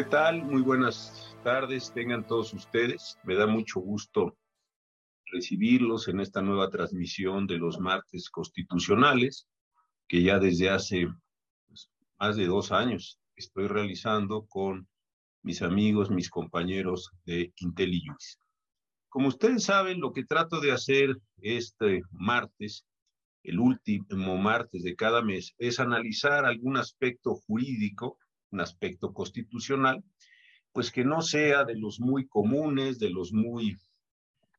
[0.00, 0.42] ¿Qué tal?
[0.42, 3.18] Muy buenas tardes, tengan todos ustedes.
[3.22, 4.34] Me da mucho gusto
[5.26, 9.46] recibirlos en esta nueva transmisión de los martes constitucionales,
[10.08, 11.06] que ya desde hace
[11.68, 14.88] pues, más de dos años estoy realizando con
[15.42, 18.38] mis amigos, mis compañeros de IntelliJuice.
[19.10, 22.86] Como ustedes saben, lo que trato de hacer este martes,
[23.42, 28.16] el último martes de cada mes, es analizar algún aspecto jurídico
[28.50, 30.02] un aspecto constitucional,
[30.72, 33.76] pues que no sea de los muy comunes, de los muy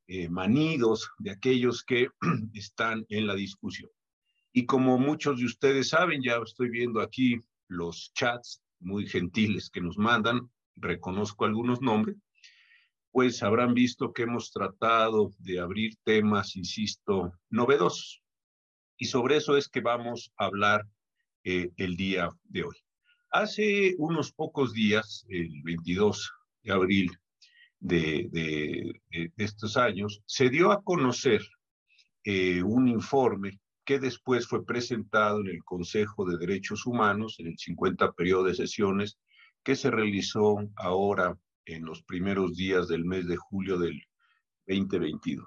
[0.08, 2.10] eh, manidos, de aquellos que
[2.54, 3.90] están en la discusión.
[4.54, 9.80] Y como muchos de ustedes saben, ya estoy viendo aquí los chats muy gentiles que
[9.80, 12.18] nos mandan, reconozco algunos nombres,
[13.12, 18.22] pues habrán visto que hemos tratado de abrir temas, insisto, novedosos.
[18.98, 20.86] Y sobre eso es que vamos a hablar
[21.44, 22.76] eh, el día de hoy.
[23.34, 27.12] Hace unos pocos días, el 22 de abril
[27.80, 29.02] de,
[29.38, 31.42] estos años, se dio a conocer
[32.26, 37.58] eh, un informe que después fue presentado en el Consejo de Derechos Humanos en el
[37.58, 39.18] 50 periodo de sesiones
[39.64, 43.98] que se realizó ahora en los primeros días del mes de julio del
[44.68, 45.46] 2022.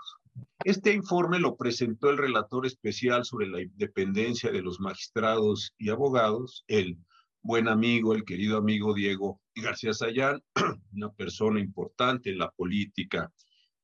[0.64, 6.64] Este informe lo presentó el relator especial sobre la independencia de los magistrados y abogados,
[6.66, 6.96] el
[7.44, 10.42] buen amigo, el querido amigo Diego García Sayán,
[10.94, 13.30] una persona importante en la política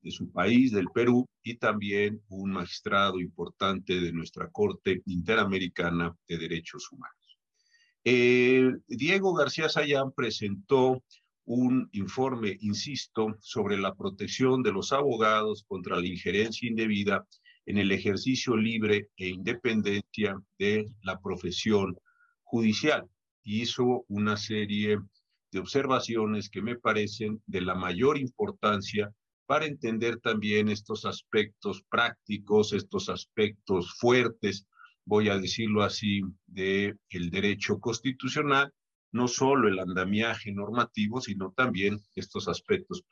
[0.00, 6.38] de su país, del Perú, y también un magistrado importante de nuestra Corte Interamericana de
[6.38, 7.38] Derechos Humanos.
[8.02, 11.04] Eh, Diego García Sayán presentó
[11.44, 17.26] un informe, insisto, sobre la protección de los abogados contra la injerencia indebida
[17.66, 21.94] en el ejercicio libre e independencia de la profesión
[22.42, 23.06] judicial
[23.44, 24.98] hizo una serie
[25.52, 29.12] de observaciones que me parecen de la mayor importancia
[29.46, 34.66] para entender también estos aspectos prácticos, estos aspectos fuertes,
[35.04, 38.72] voy a decirlo así, de el derecho constitucional,
[39.12, 43.04] no solo el andamiaje normativo, sino también estos aspectos.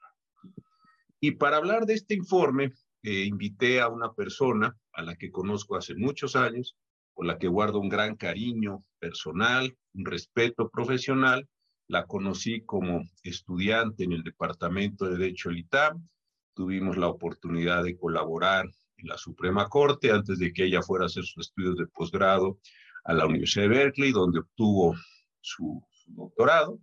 [1.19, 2.72] Y para hablar de este informe,
[3.03, 6.76] eh, invité a una persona a la que conozco hace muchos años,
[7.18, 11.48] con la que guardo un gran cariño personal, un respeto profesional.
[11.88, 16.08] La conocí como estudiante en el Departamento de Derecho del ITAM.
[16.54, 18.66] Tuvimos la oportunidad de colaborar
[18.98, 22.60] en la Suprema Corte antes de que ella fuera a hacer sus estudios de posgrado
[23.02, 24.94] a la Universidad de Berkeley, donde obtuvo
[25.40, 26.78] su, su doctorado.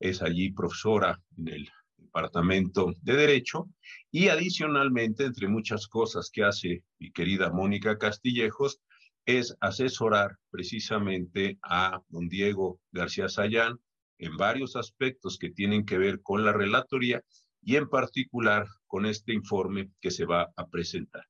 [0.00, 3.68] Es allí profesora en el Departamento de Derecho
[4.10, 8.80] y adicionalmente, entre muchas cosas que hace mi querida Mónica Castillejos,
[9.26, 13.78] es asesorar precisamente a don Diego García Sayán
[14.18, 17.22] en varios aspectos que tienen que ver con la relatoría
[17.60, 21.24] y en particular con este informe que se va a presentar.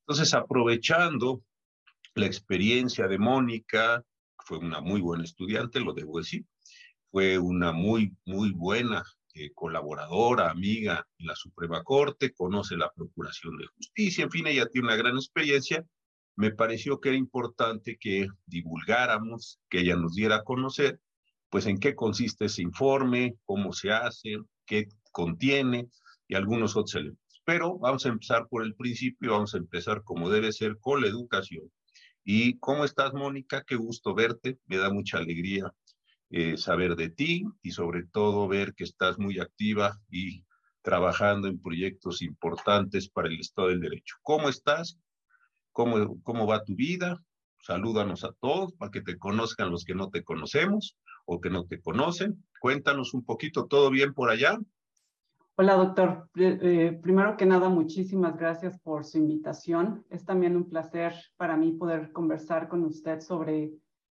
[0.00, 1.42] Entonces, aprovechando
[2.14, 4.04] la experiencia de Mónica,
[4.44, 6.44] fue una muy buena estudiante, lo debo decir,
[7.10, 9.02] fue una muy, muy buena
[9.34, 14.66] eh, colaboradora, amiga en la Suprema Corte, conoce la Procuración de Justicia, en fin, ella
[14.66, 15.84] tiene una gran experiencia
[16.38, 21.00] me pareció que era importante que divulgáramos, que ella nos diera a conocer,
[21.50, 25.88] pues en qué consiste ese informe, cómo se hace, qué contiene
[26.28, 27.42] y algunos otros elementos.
[27.44, 31.08] Pero vamos a empezar por el principio, vamos a empezar como debe ser con la
[31.08, 31.72] educación.
[32.22, 33.64] ¿Y cómo estás, Mónica?
[33.66, 35.74] Qué gusto verte, me da mucha alegría
[36.30, 40.44] eh, saber de ti y sobre todo ver que estás muy activa y
[40.82, 44.14] trabajando en proyectos importantes para el Estado del Derecho.
[44.22, 45.00] ¿Cómo estás?
[45.78, 47.22] Cómo, cómo va tu vida.
[47.60, 51.66] Salúdanos a todos para que te conozcan los que no te conocemos o que no
[51.66, 52.44] te conocen.
[52.60, 54.58] Cuéntanos un poquito, ¿todo bien por allá?
[55.54, 56.28] Hola, doctor.
[56.34, 60.04] Eh, primero que nada, muchísimas gracias por su invitación.
[60.10, 63.70] Es también un placer para mí poder conversar con usted sobre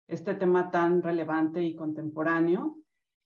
[0.08, 2.76] este tema tan relevante y contemporáneo.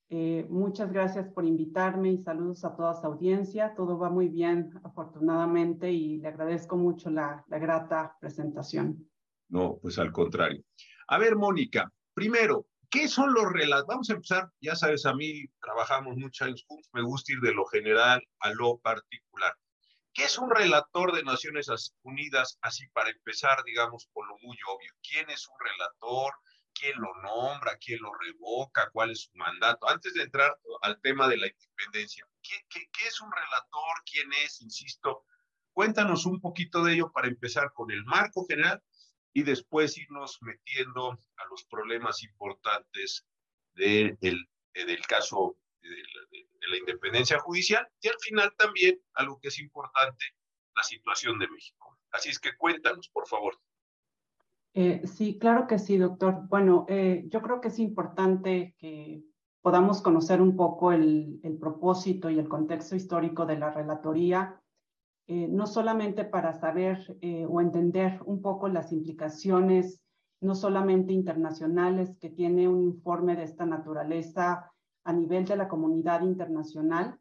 [0.09, 3.75] Eh, muchas gracias por invitarme y saludos a toda su audiencia.
[3.75, 9.09] Todo va muy bien, afortunadamente, y le agradezco mucho la, la grata presentación.
[9.49, 10.63] No, pues al contrario.
[11.07, 13.87] A ver, Mónica, primero, ¿qué son los relatos?
[13.87, 17.53] Vamos a empezar, ya sabes, a mí trabajamos muchos años juntos, me gusta ir de
[17.53, 19.53] lo general a lo particular.
[20.13, 21.69] ¿Qué es un relator de Naciones
[22.01, 22.57] Unidas?
[22.61, 24.91] Así para empezar, digamos, por lo muy obvio.
[25.07, 26.33] ¿Quién es un relator?
[26.77, 29.89] Quién lo nombra, quién lo revoca, cuál es su mandato.
[29.89, 34.03] Antes de entrar al tema de la independencia, ¿qué, es un relator?
[34.09, 34.61] ¿Quién es?
[34.61, 35.25] Insisto,
[35.73, 38.83] cuéntanos un poquito de ello para empezar con el marco general
[39.33, 43.25] y después irnos metiendo a los problemas importantes
[43.73, 44.17] del
[45.07, 46.03] caso de,
[46.69, 50.35] la independencia judicial y al final también algo que es importante,
[50.75, 51.97] la situación de México.
[52.11, 53.57] Así es que cuéntanos, por favor.
[54.79, 56.47] Eh, sí, claro que sí, doctor.
[56.49, 59.23] Bueno, eh, yo creo que es importante que
[59.63, 64.61] podamos conocer un poco el, propósito y el contexto histórico de la relatoría,
[65.25, 67.17] eh, no solamente para saber
[67.49, 70.03] o entender un poco las implicaciones,
[70.41, 74.71] no solamente internacionales, que tiene un informe de esta naturaleza
[75.05, 77.19] a nivel de la comunidad internacional,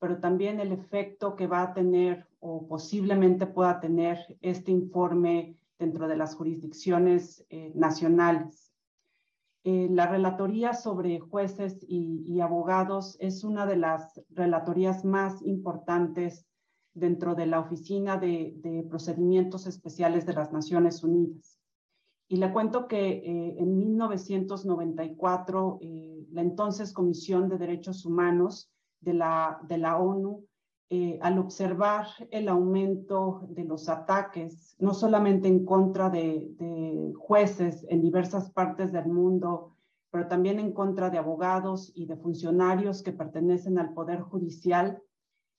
[0.00, 6.08] pero también el efecto que va a tener o posiblemente pueda tener este informe dentro
[6.08, 8.66] de las jurisdicciones eh, nacionales.
[9.68, 16.46] Eh, la relatoría sobre jueces y, abogados es una de las relatorías más importantes
[16.94, 21.58] dentro de la Oficina de, Procedimientos Especiales de las Naciones Unidas.
[22.28, 28.70] Y le cuento que eh, en 1994, eh, la entonces Comisión de Derechos Humanos
[29.00, 30.46] de la ONU,
[30.88, 38.02] eh, al observar el aumento de los ataques, no solamente en contra de, jueces en
[38.02, 39.74] diversas partes del mundo,
[40.10, 45.02] pero también en contra de abogados y de funcionarios que pertenecen al Poder Judicial,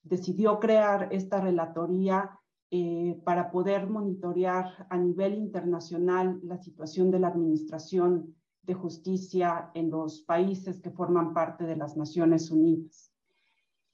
[0.02, 2.40] decidió crear esta relatoría
[2.72, 8.34] eh, para poder monitorear a nivel internacional la situación de la administración
[8.64, 13.07] de justicia en los países que forman parte de las Naciones Unidas.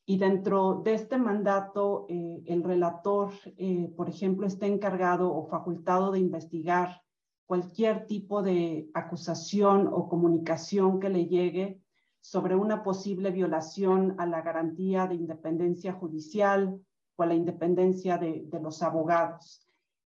[0.05, 6.11] Y dentro de este mandato, eh, el relator, eh, por ejemplo, está encargado o facultado
[6.11, 7.01] de investigar
[7.45, 11.81] cualquier tipo de acusación o comunicación que le llegue
[12.19, 16.79] sobre una posible violación a la garantía de independencia judicial,
[17.15, 19.67] o a la independencia de, los abogados.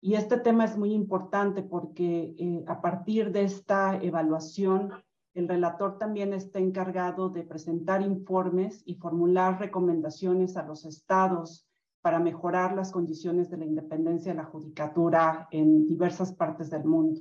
[0.00, 4.92] Y este tema es muy importante porque eh, a partir de esta evaluación,
[5.36, 11.68] el relator también está encargado de presentar informes y formular recomendaciones a los estados
[12.00, 17.20] para mejorar las condiciones de la independencia de la judicatura en diversas partes del mundo.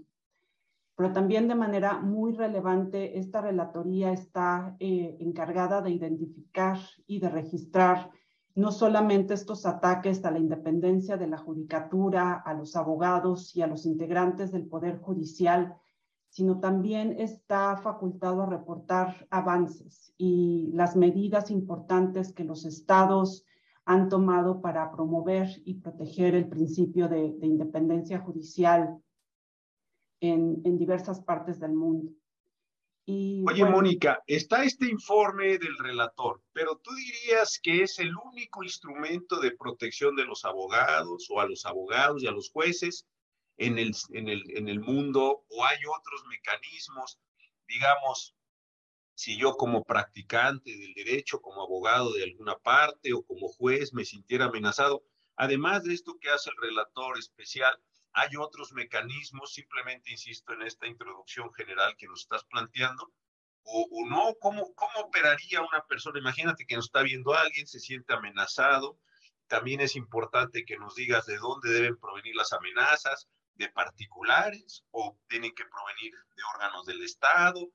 [0.96, 7.28] Pero también de manera muy relevante, esta relatoría está eh, encargada de identificar y de
[7.28, 8.12] registrar
[8.54, 13.68] no solamente estos ataques a la independencia de la judicatura, a los abogados y a
[13.68, 15.76] los integrantes del Poder Judicial,
[16.36, 23.46] sino también está facultado a reportar avances y las medidas importantes que los estados
[23.86, 28.98] han tomado para promover y proteger el principio de, independencia judicial
[30.20, 32.12] en diversas partes del mundo.
[33.08, 39.40] Oye, Mónica, está este informe del relator, pero tú dirías que es el único instrumento
[39.40, 43.06] de protección de los abogados o a los abogados y a los jueces
[43.58, 47.20] en el, en el, en el mundo o hay otros mecanismos,
[47.68, 48.36] digamos,
[49.16, 54.04] si yo como practicante del derecho, como abogado de alguna parte o como juez me
[54.04, 55.06] sintiera amenazado,
[55.38, 57.80] además de esto que hace el relator especial,
[58.12, 63.12] hay otros mecanismos, simplemente insisto en esta introducción general que nos estás planteando,
[63.68, 66.20] o, no, ¿Cómo, ¿cómo operaría una persona?
[66.20, 69.00] Imagínate que nos está viendo alguien, se siente amenazado,
[69.48, 75.18] también es importante que nos digas de dónde deben provenir las amenazas, de particulares o
[75.28, 77.70] tienen que provenir de órganos del Estado.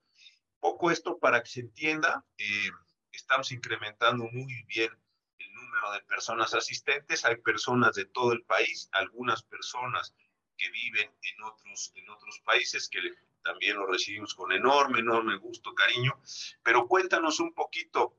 [0.59, 2.71] Poco esto para que se entienda, eh,
[3.13, 4.91] estamos incrementando muy bien
[5.39, 7.25] el número de personas asistentes.
[7.25, 10.15] Hay personas de todo el país, algunas personas
[10.57, 13.01] que viven en otros, en otros países, que
[13.43, 16.21] también lo recibimos con enorme, enorme gusto, cariño.
[16.63, 18.19] Pero cuéntanos un poquito,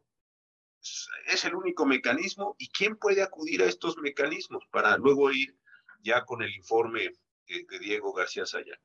[1.27, 2.55] ¿es el único mecanismo?
[2.57, 5.55] ¿Y quién puede acudir a estos mecanismos para luego ir
[6.01, 7.11] ya con el informe
[7.69, 8.77] de, Diego García Sayán?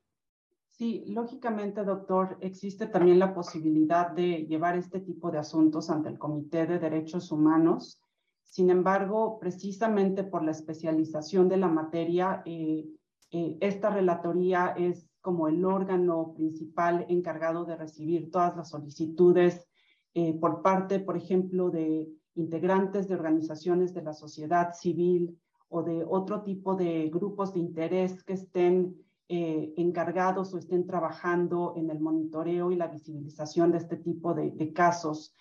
[0.71, 6.19] Sí, lógicamente, doctor, existe también la posibilidad de llevar este tipo de asuntos ante el
[6.19, 7.99] Comité de Derechos Humanos.
[8.43, 12.85] Sin embargo, precisamente por la especialización de la materia, eh,
[13.31, 19.67] eh, esta relatoría es como el órgano principal encargado de recibir todas las solicitudes
[20.13, 25.37] eh, por parte, por ejemplo, de integrantes de organizaciones de la sociedad civil
[25.69, 28.95] o de otro tipo de grupos de interés que estén
[29.29, 34.51] eh, encargados o estén trabajando en el monitoreo y la visibilización de este tipo de,
[34.51, 35.35] de casos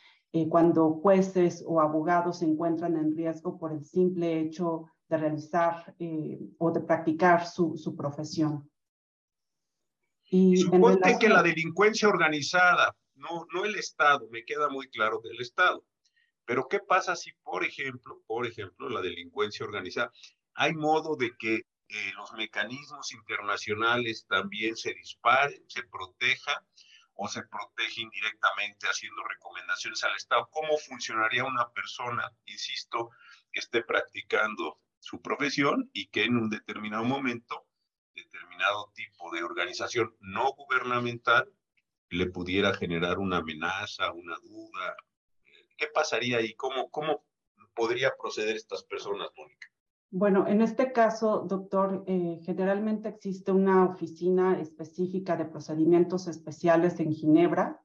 [0.45, 6.39] cuando jueces o abogados se encuentran en riesgo por el simple hecho de realizar eh,
[6.59, 8.69] o de practicar su, su profesión.
[10.29, 15.41] Y Suponte que la delincuencia organizada, no, no el Estado, me queda muy claro del
[15.41, 15.85] Estado.
[16.47, 20.13] Pero ¿qué pasa si, por ejemplo, por ejemplo, la delincuencia organizada,
[20.55, 26.65] hay modo de que eh, los mecanismos internacionales también se disparen, se protejan,
[27.17, 30.49] o se protege indirectamente haciendo recomendaciones al Estado.
[30.51, 33.11] ¿Cómo funcionaría una persona, insisto,
[33.51, 37.67] que esté practicando su profesión y que en un determinado momento,
[38.15, 41.51] determinado tipo de organización no gubernamental
[42.11, 44.97] le pudiera generar una amenaza, una duda?
[45.77, 46.55] ¿Qué pasaría ahí?
[46.55, 47.25] ¿Cómo, cómo
[47.75, 49.69] podría proceder estas personas, Mónica?
[50.11, 57.13] Bueno, en este caso, doctor, eh, generalmente existe una oficina específica de procedimientos especiales en
[57.13, 57.83] Ginebra.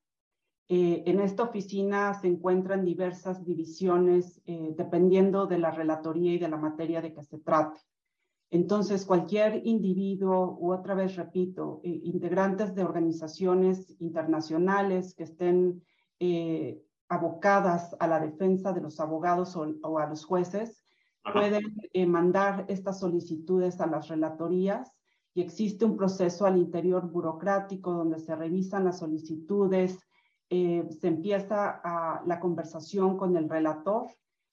[0.69, 6.48] Eh, en esta oficina se encuentran diversas divisiones eh, dependiendo de la relatoría y de
[6.48, 7.81] la materia de que se trate.
[8.51, 15.81] Entonces, cualquier individuo, u otra vez repito, integrantes de organizaciones internacionales que estén
[17.11, 20.81] abocadas a la defensa de los abogados o a los jueces,
[21.33, 24.91] pueden eh, mandar estas solicitudes a las relatorías
[25.33, 29.99] y existe un proceso al interior burocrático donde se revisan las solicitudes,
[30.49, 34.07] eh, se empieza a, la conversación con el relator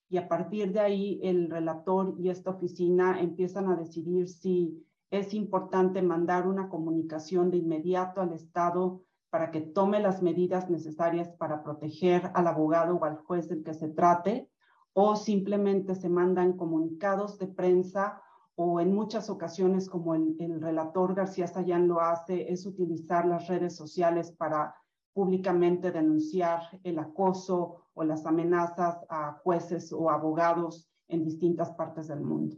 [0.08, 5.32] y a partir de ahí el relator y esta oficina empiezan a decidir si es
[5.32, 11.62] importante mandar una comunicación de inmediato al Estado para que tome las medidas necesarias para
[11.62, 14.50] proteger al abogado o al juez del que se trate
[14.92, 18.22] o simplemente se mandan comunicados de prensa
[18.60, 23.76] o en muchas ocasiones, como el, relator García Sayán lo hace, es utilizar las redes
[23.76, 24.74] sociales para
[25.12, 32.20] públicamente denunciar el acoso o las amenazas a jueces o abogados en distintas partes del
[32.20, 32.56] mundo.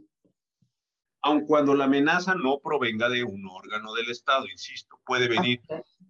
[1.21, 5.61] Aun cuando la amenaza no provenga de un órgano del Estado, insisto, puede venir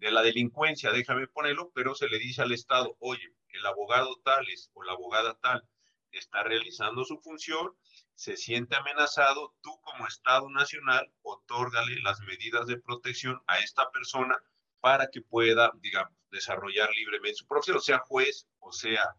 [0.01, 4.49] de la delincuencia, déjame ponerlo, pero se le dice al Estado, oye, el abogado tal
[4.49, 5.63] es o la abogada tal
[6.11, 7.71] está realizando su función,
[8.15, 14.35] se siente amenazado, tú como Estado Nacional, otórgale las medidas de protección a esta persona
[14.79, 19.15] para que pueda, digamos, desarrollar libremente su profesión, sea juez o sea,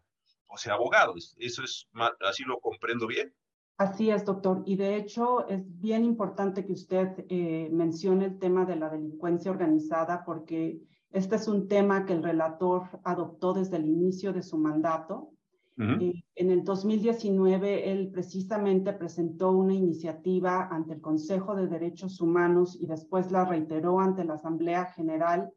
[0.47, 1.15] o sea abogado.
[1.37, 1.87] Eso es,
[2.19, 3.33] así lo comprendo bien.
[3.77, 4.63] Así es, doctor.
[4.65, 9.51] Y de hecho es bien importante que usted eh, mencione el tema de la delincuencia
[9.51, 14.57] organizada porque este es un tema que el relator adoptó desde el inicio de su
[14.57, 15.33] mandato
[15.77, 22.77] eh, en el 2019, él precisamente presentó una iniciativa ante el Consejo de Derechos Humanos
[22.79, 25.51] y después la reiteró ante la Asamblea General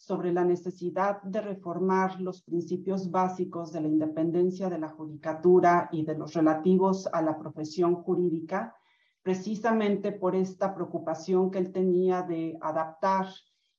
[0.00, 6.06] sobre la necesidad de reformar los principios básicos de la independencia de la judicatura y
[6.06, 8.74] de los relativos a la profesión jurídica,
[9.22, 13.26] precisamente por esta preocupación que él tenía de adaptar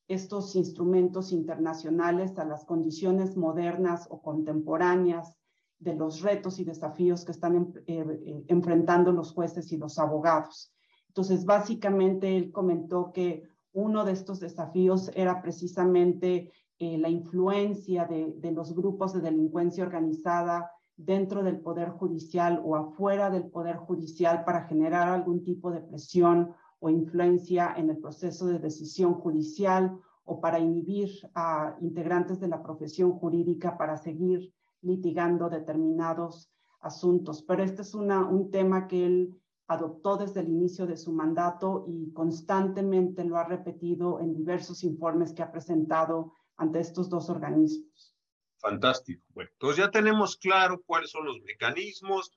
[0.07, 5.35] estos instrumentos internacionales a las condiciones modernas o contemporáneas
[5.79, 10.71] de los retos y desafíos que están eh, eh, enfrentando los jueces y los abogados.
[11.07, 18.51] Entonces, básicamente, él comentó que uno de estos desafíos era precisamente eh, la influencia de,
[18.51, 24.65] los grupos de delincuencia organizada dentro del Poder Judicial o afuera del Poder Judicial para
[24.65, 30.59] generar algún tipo de presión o influencia en el proceso de decisión judicial o para
[30.59, 37.43] inhibir a integrantes de la profesión jurídica para seguir litigando determinados asuntos.
[37.43, 42.11] Pero este es un tema que él adoptó desde el inicio de su mandato y
[42.13, 48.15] constantemente lo ha repetido en diversos informes que ha presentado ante estos dos organismos.
[48.57, 49.23] Fantástico.
[49.29, 52.31] Bueno, entonces ya tenemos claro cuáles son los mecanismos,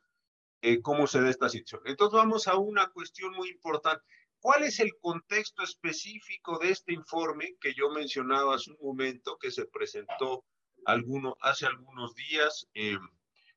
[0.62, 1.91] eh, cómo se da esta situación.
[1.91, 4.03] Entonces vamos a una cuestión muy importante.
[4.41, 9.50] ¿Cuál es el contexto específico de este informe que yo mencionaba hace un momento, que
[9.50, 10.45] se presentó
[10.85, 12.69] alguno, hace algunos días.
[12.75, 12.99] Eh,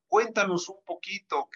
[0.08, 1.50] cuéntanos un poquito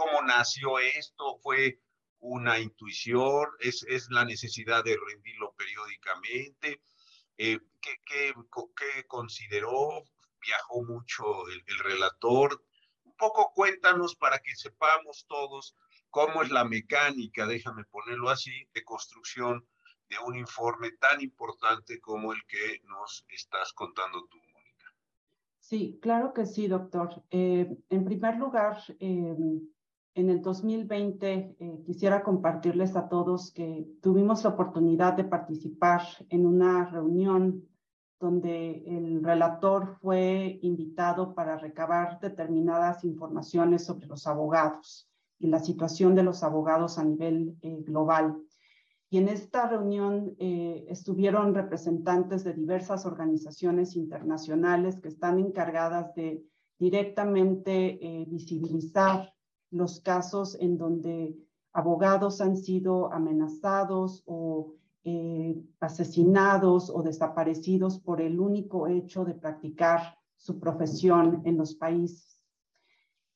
[0.00, 1.78] cómo nació esto, fue
[2.20, 6.80] una intuición, es, es la necesidad de rendirlo periódicamente,
[7.36, 8.32] eh, ¿qué, qué,
[8.76, 10.04] qué, consideró,
[10.40, 12.64] viajó mucho el, el relator.
[13.04, 15.76] Un poco cuéntanos para que sepamos todos
[16.08, 19.66] cómo es la mecánica, déjame ponerlo así, de construcción
[20.08, 24.38] de un informe tan importante como el que nos estás contando tú.
[25.70, 27.22] Sí, claro que sí, doctor.
[27.30, 29.36] Eh, en primer lugar, eh,
[30.14, 36.46] en el 2020 eh, quisiera compartirles a todos que tuvimos la oportunidad de participar en
[36.46, 37.68] una reunión
[38.18, 46.14] donde el relator fue invitado para recabar determinadas informaciones sobre los abogados y la situación
[46.14, 48.36] de los abogados a nivel global.
[49.12, 56.44] Y en esta reunión eh, estuvieron representantes de diversas organizaciones internacionales que están encargadas de
[56.78, 59.34] directamente eh, visibilizar
[59.70, 61.36] los casos en donde
[61.72, 64.74] abogados han sido amenazados o
[65.04, 72.42] eh, asesinados o desaparecidos por el único hecho de practicar su profesión en los países.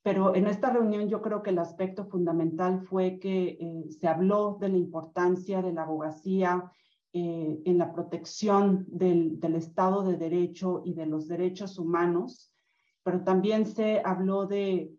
[0.02, 4.58] Pero en esta reunión yo creo que el aspecto fundamental fue que eh, se habló
[4.60, 6.70] de la importancia de la abogacía
[7.14, 12.52] eh, en la protección del, del, Estado de Derecho y de los derechos humanos,
[13.02, 14.92] pero también se habló de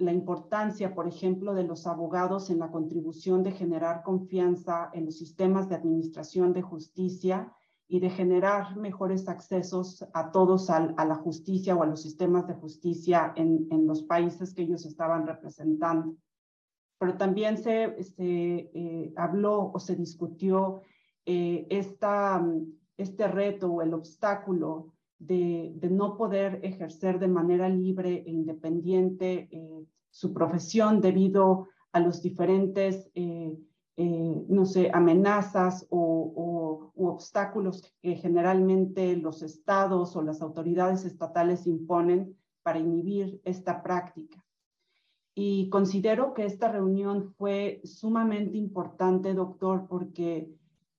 [0.00, 5.16] la importancia, por ejemplo, de los abogados en la contribución de generar confianza en los
[5.18, 7.52] sistemas de administración de justicia
[7.86, 12.54] y de generar mejores accesos a todos a, la justicia o a los sistemas de
[12.54, 16.16] justicia en, los países que ellos estaban representando.
[16.98, 20.82] Pero también se, se eh, habló o se discutió
[21.26, 22.46] eh, esta,
[22.96, 29.84] este reto o el obstáculo de, no poder ejercer de manera libre e independiente eh,
[30.10, 33.56] su profesión debido a los diferentes, eh,
[33.96, 42.78] no sé, amenazas o, obstáculos que generalmente los estados o las autoridades estatales imponen para
[42.78, 44.42] inhibir esta práctica.
[45.34, 50.50] Y considero que esta reunión fue sumamente importante, doctor, porque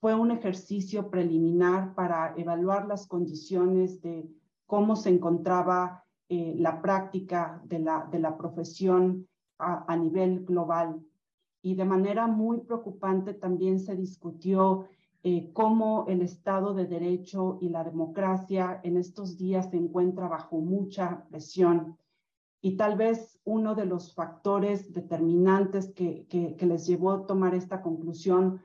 [0.01, 4.27] fue un ejercicio preliminar para evaluar las condiciones de
[4.65, 9.27] cómo se encontraba eh, la práctica de la, de la profesión
[9.59, 11.05] a, nivel global.
[11.61, 14.87] Y de manera muy preocupante también se discutió
[15.21, 20.57] eh, cómo el Estado de Derecho y la democracia en estos días se encuentra bajo
[20.61, 21.95] mucha presión.
[22.59, 27.53] Y tal vez uno de los factores determinantes que, que, que les llevó a tomar
[27.53, 28.61] esta conclusión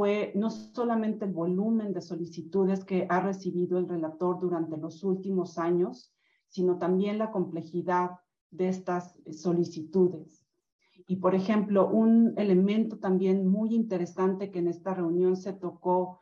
[0.00, 5.58] fue no solamente el volumen de solicitudes que ha recibido el relator durante los últimos
[5.58, 6.14] años,
[6.48, 8.12] sino también la complejidad
[8.50, 10.46] de estas solicitudes.
[11.06, 16.20] Y, por ejemplo, un elemento también muy interesante que en esta reunión se tocó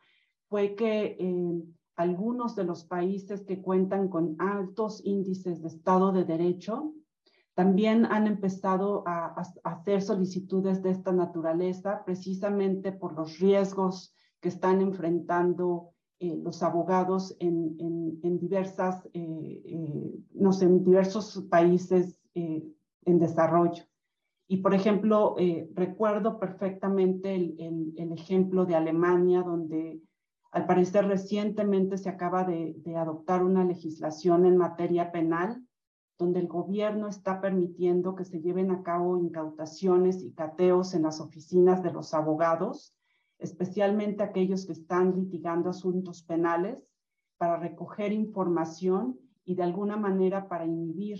[0.49, 1.63] fue que eh,
[1.95, 6.95] algunos de los países que cuentan con altos índices de Estado de Derecho
[7.59, 14.79] también han empezado a, hacer solicitudes de esta naturaleza precisamente por los riesgos que están
[14.79, 15.89] enfrentando
[16.21, 23.83] eh, los abogados en, diversas, eh, eh, no sé, en diversos países en desarrollo.
[24.47, 25.35] Y por ejemplo,
[25.73, 29.99] recuerdo perfectamente el, ejemplo de Alemania, donde
[30.51, 35.61] al parecer recientemente se acaba de adoptar una legislación en materia penal
[36.19, 41.21] donde el gobierno está permitiendo que se lleven a cabo incautaciones y cateos en las
[41.21, 42.93] oficinas de los abogados,
[43.39, 46.83] especialmente aquellos que están litigando asuntos penales,
[47.37, 51.19] para recoger información y de alguna manera para inhibir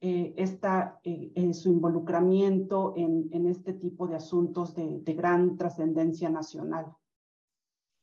[0.00, 6.28] eh, esta, eh, su involucramiento en, en, este tipo de asuntos de, de gran trascendencia
[6.28, 6.86] nacional.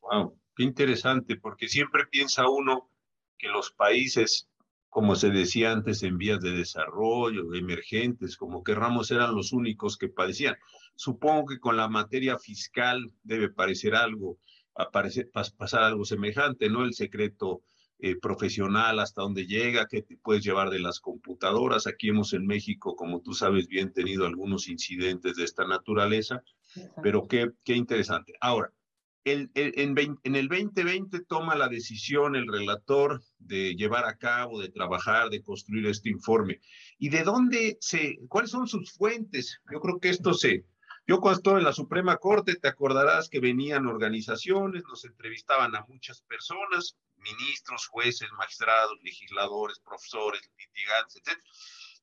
[0.01, 2.89] Wow, qué interesante, porque siempre piensa uno
[3.37, 4.47] que los países
[4.97, 9.95] como se decía antes, en vías de desarrollo, emergentes, como que Ramos eran los únicos
[9.95, 10.55] que padecían.
[10.95, 14.39] Supongo que con la materia fiscal debe parecer algo,
[14.73, 16.83] aparecer, pasar algo semejante, ¿no?
[16.83, 17.61] El secreto
[17.99, 21.85] eh, profesional, hasta dónde llega, qué te puedes llevar de las computadoras.
[21.85, 26.41] Aquí hemos en México, como tú sabes bien, tenido algunos incidentes de esta naturaleza,
[27.03, 28.33] pero qué, qué interesante.
[28.41, 28.73] Ahora,
[29.31, 35.29] el, en, el 2020 toma la decisión el relator de llevar a cabo, de trabajar,
[35.29, 36.61] de construir este informe.
[36.97, 39.59] ¿Y de dónde se, cuáles son sus fuentes?
[39.71, 40.65] Yo creo que esto se,
[41.07, 45.85] yo cuando estuve en la Suprema Corte, te acordarás que venían organizaciones, nos entrevistaban a
[45.87, 51.39] muchas personas, ministros, jueces, magistrados, legisladores, profesores, litigantes, etc.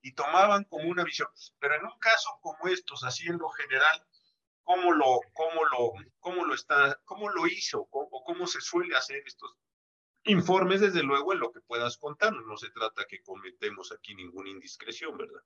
[0.01, 1.29] Y tomaban como una visión.
[1.59, 4.03] Pero en un caso como estos, así en lo general,
[4.65, 9.23] cómo lo, cómo lo, cómo lo está, cómo lo hizo, o cómo se suele hacer
[9.27, 9.57] estos
[10.25, 12.45] informes, desde luego, en lo que puedas contarnos.
[12.47, 15.41] No se trata que cometemos aquí ninguna indiscreción, ¿verdad?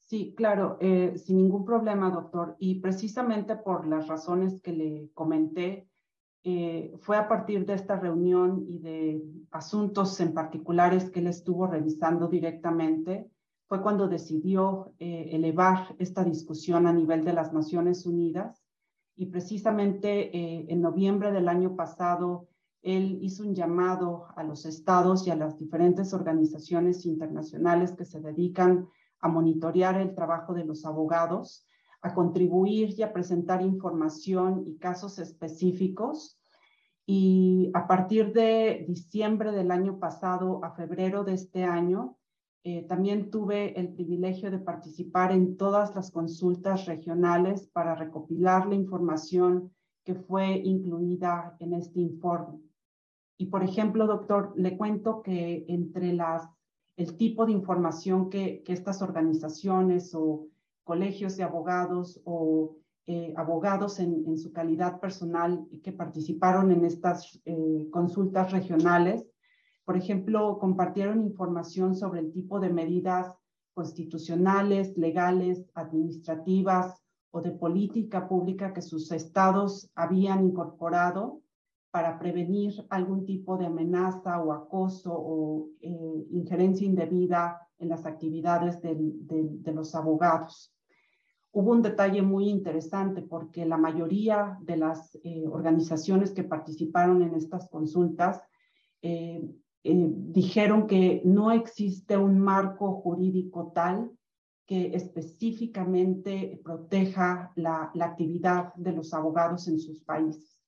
[0.00, 2.56] Sí, claro, eh, sin ningún problema, doctor.
[2.58, 5.88] Y precisamente por las razones que le comenté,
[6.44, 11.66] eh, fue a partir de esta reunión y de asuntos en particulares que él estuvo
[11.66, 13.30] revisando directamente
[13.66, 18.64] fue cuando decidió eh, elevar esta discusión a nivel de las Naciones Unidas
[19.16, 22.48] y precisamente eh, en noviembre del año pasado
[22.84, 28.20] él hizo un llamado a los estados y a las diferentes organizaciones internacionales que se
[28.20, 28.86] dedican
[29.20, 31.66] a monitorear el trabajo de los abogados,
[32.02, 36.38] a contribuir y a presentar información y casos específicos.
[37.06, 42.18] Y a partir de diciembre del año pasado a febrero de este año,
[42.66, 48.74] eh, también tuve el privilegio de participar en todas las consultas regionales para recopilar la
[48.74, 49.70] información
[50.02, 52.58] que fue incluida en este informe.
[53.36, 56.48] Y por ejemplo, doctor, le cuento que entre las,
[56.96, 60.46] el tipo de información que, que estas organizaciones o
[60.84, 67.38] colegios de abogados o eh, abogados en, en, su calidad personal que participaron en estas
[67.44, 69.26] eh, consultas regionales,
[69.84, 73.34] por ejemplo, compartieron información sobre el tipo de medidas
[73.74, 81.42] constitucionales, legales, administrativas o de política pública que sus estados habían incorporado
[81.90, 88.80] para prevenir algún tipo de amenaza o acoso o eh, injerencia indebida en las actividades
[88.80, 90.74] de los abogados.
[91.52, 97.34] Hubo un detalle muy interesante porque la mayoría de las eh, organizaciones que participaron en
[97.34, 98.42] estas consultas
[99.02, 99.40] eh,
[99.84, 104.10] eh, dijeron que no existe un marco jurídico tal
[104.66, 110.58] que específicamente proteja la, la, actividad de los abogados en sus países.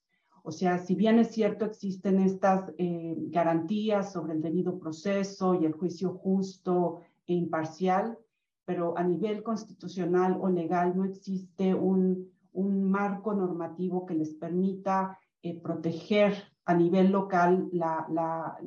[0.42, 5.64] O sea, si bien es cierto, existen estas eh, garantías sobre el debido proceso y
[5.64, 8.18] el juicio justo e imparcial,
[8.66, 15.18] pero a nivel constitucional o legal no existe un, un marco normativo que les permita
[15.42, 16.34] eh, proteger
[16.66, 18.58] a nivel local la, la,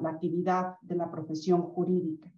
[0.00, 2.30] la, actividad de la profesión jurídica.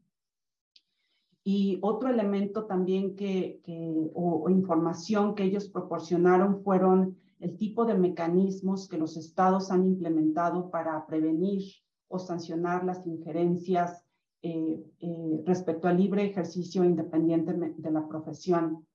[1.45, 7.85] Y otro elemento también que, que o, o, información que ellos proporcionaron fueron el tipo
[7.85, 11.63] de mecanismos que los estados han implementado para prevenir
[12.09, 14.05] o sancionar las injerencias
[14.43, 18.87] eh, eh, respecto al libre ejercicio independiente de la profesión.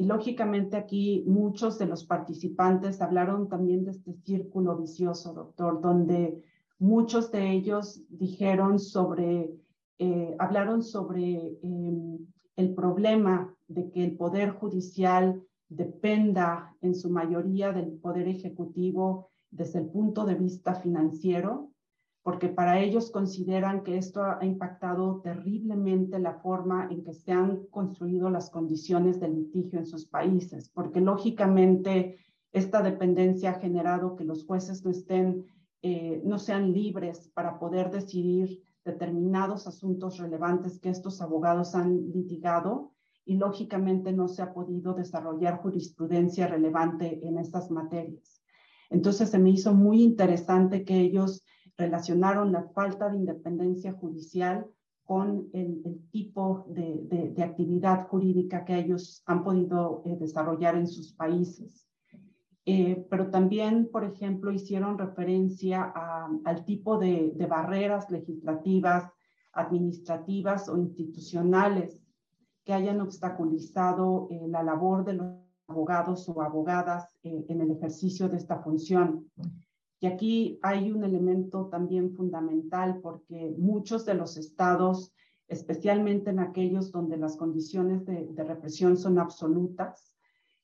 [0.00, 6.42] Y lógicamente aquí muchos de los participantes hablaron también de este círculo vicioso, doctor, donde
[6.78, 9.50] muchos de ellos dijeron sobre,
[9.98, 12.18] eh, hablaron sobre eh,
[12.56, 19.80] el problema de que el poder judicial dependa en su mayoría del poder ejecutivo desde
[19.80, 21.72] el punto de vista financiero
[22.22, 27.66] porque para ellos consideran que esto ha impactado terriblemente la forma en que se han
[27.70, 32.18] construido las condiciones de litigio en sus países, porque lógicamente
[32.52, 35.46] esta dependencia ha generado que los jueces no estén,
[35.82, 42.92] eh, no sean libres para poder decidir determinados asuntos relevantes que estos abogados han litigado
[43.24, 48.42] y lógicamente no se ha podido desarrollar jurisprudencia relevante en estas materias.
[48.90, 51.44] Entonces se me hizo muy interesante que ellos
[51.80, 54.66] relacionaron la falta de independencia judicial
[55.04, 61.88] con el, tipo de, actividad jurídica que ellos han podido eh, desarrollar en sus países.
[62.64, 65.92] Eh, pero también, por ejemplo, hicieron referencia
[66.44, 69.10] al tipo de, barreras legislativas,
[69.52, 72.00] administrativas o institucionales
[72.64, 75.26] que hayan obstaculizado eh, la labor de los
[75.66, 79.28] abogados o abogadas en el ejercicio de esta función.
[80.00, 85.12] Y aquí hay un elemento también fundamental porque muchos de los estados,
[85.46, 90.14] especialmente en aquellos donde las condiciones de, represión son absolutas,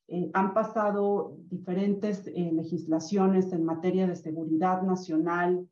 [0.07, 5.67] eh, han pasado diferentes eh, legislaciones en materia de seguridad nacional,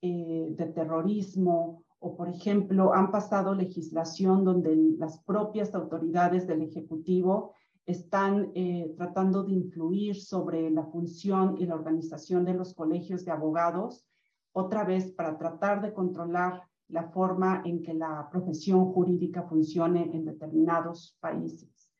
[0.00, 7.54] eh, de terrorismo, o por ejemplo, han pasado legislación donde las propias autoridades del Ejecutivo
[7.88, 13.32] están eh, tratando de influir sobre la función y la organización de los colegios de
[13.32, 14.06] abogados,
[14.52, 20.26] otra vez para tratar de controlar la forma en que la profesión jurídica funcione en
[20.26, 21.90] determinados países.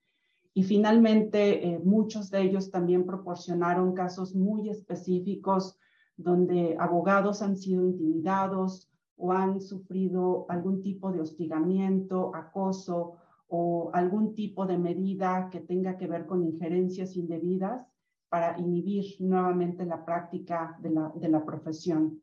[0.52, 5.78] Y finalmente, eh, muchos de ellos también proporcionaron casos muy específicos
[6.18, 13.16] donde abogados han sido intimidados o han sufrido algún tipo de hostigamiento, acoso
[13.48, 17.86] o algún tipo de medida que tenga que ver con injerencias indebidas
[18.28, 22.22] para inhibir nuevamente la práctica de la, de la profesión.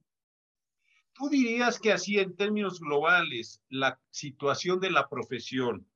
[1.13, 5.87] ¿Tú dirías que así en términos globales la situación de la profesión,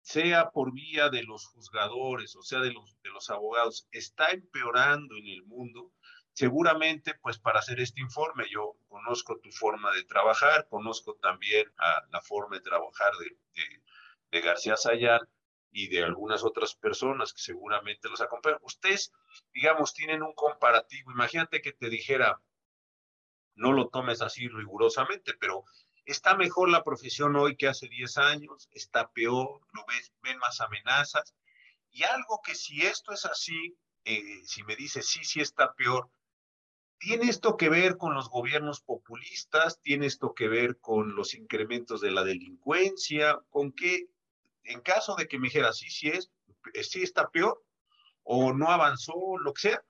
[0.00, 5.16] sea por vía de los juzgadores o sea de los, de los abogados, está empeorando
[5.16, 5.92] en el mundo?
[6.32, 12.04] Seguramente, pues para hacer este informe, yo conozco tu forma de trabajar, conozco también a
[12.10, 13.36] la forma de trabajar de
[14.30, 15.20] de García Sayán
[15.70, 18.58] y de algunas otras personas que seguramente los acompañan.
[18.62, 19.12] Ustedes,
[19.52, 21.10] digamos, tienen un comparativo.
[21.12, 22.40] Imagínate que te dijera,
[23.54, 25.64] no lo tomes así rigurosamente, pero
[26.04, 30.60] está mejor la profesión hoy que hace 10 años, está peor, lo ves, ven más
[30.60, 31.34] amenazas.
[31.90, 36.10] Y algo que si esto es así, eh, si me dices sí, sí está peor,
[36.98, 39.80] ¿tiene esto que ver con los gobiernos populistas?
[39.82, 43.40] ¿Tiene esto que ver con los incrementos de la delincuencia?
[43.50, 44.06] ¿Con qué,
[44.66, 46.30] en caso de que me dijera, sí, sí es,
[46.82, 47.62] sí está peor,
[48.22, 49.84] o no avanzó, lo que sea,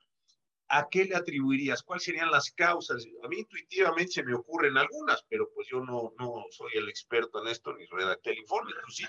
[0.68, 1.82] ¿a qué le atribuirías?
[1.82, 3.06] ¿Cuáles serían las causas?
[3.22, 7.42] A mí intuitivamente se me ocurren algunas, pero pues yo no, no soy el experto
[7.42, 9.04] en esto ni redacté el informe, ¿tú sí?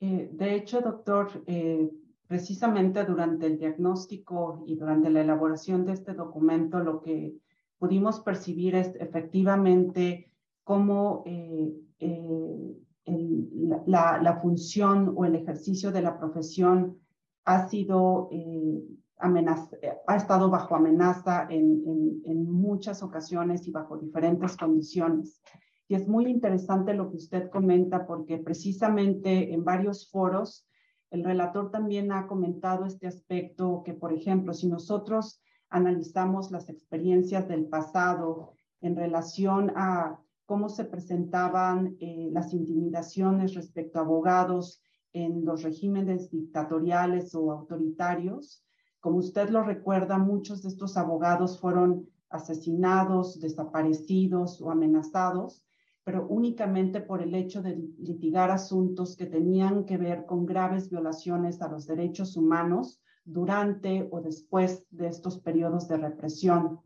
[0.00, 1.90] Eh, de hecho, doctor, eh,
[2.26, 7.34] precisamente durante el diagnóstico y durante la elaboración de este documento, lo que
[7.78, 10.32] pudimos percibir es efectivamente
[10.64, 11.72] cómo eh,
[13.06, 16.98] la, la, función o el ejercicio de la profesión
[17.44, 18.30] ha sido
[20.06, 25.40] ha estado bajo amenaza en, en, muchas ocasiones y bajo diferentes condiciones.
[25.88, 30.66] Y es muy interesante lo que usted comenta porque precisamente en varios foros
[31.10, 37.48] el relator también ha comentado este aspecto que, por ejemplo, si nosotros analizamos las experiencias
[37.48, 45.44] del pasado en relación a cómo se presentaban eh, las intimidaciones respecto a abogados en
[45.44, 48.64] los regímenes dictatoriales o autoritarios,
[49.02, 55.64] como usted lo recuerda, muchos de estos abogados fueron asesinados, desaparecidos o amenazados,
[56.04, 61.62] pero únicamente por el hecho de litigar asuntos que tenían que ver con graves violaciones
[61.62, 66.80] a los derechos humanos durante o después de estos periodos de represión.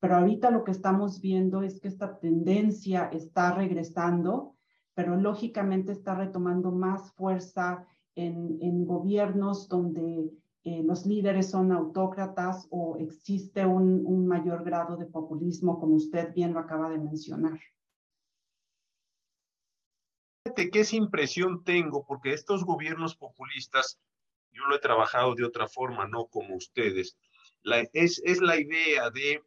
[0.00, 4.56] Pero ahorita lo que estamos viendo es que esta tendencia está regresando,
[4.94, 10.30] pero lógicamente está retomando más fuerza en, en gobiernos donde
[10.64, 16.32] eh, los líderes son autócratas o existe un, un mayor grado de populismo, como usted
[16.34, 17.58] bien lo acaba de mencionar.
[20.54, 22.04] ¿Qué es impresión tengo?
[22.04, 24.00] Porque estos gobiernos populistas,
[24.50, 27.16] yo lo he trabajado de otra forma, no como ustedes.
[27.62, 29.42] La, es, es la idea de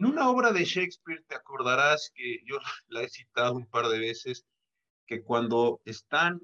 [0.00, 2.58] en una obra de Shakespeare te acordarás que yo
[2.88, 4.46] la he citado un par de veces,
[5.06, 6.40] que cuando están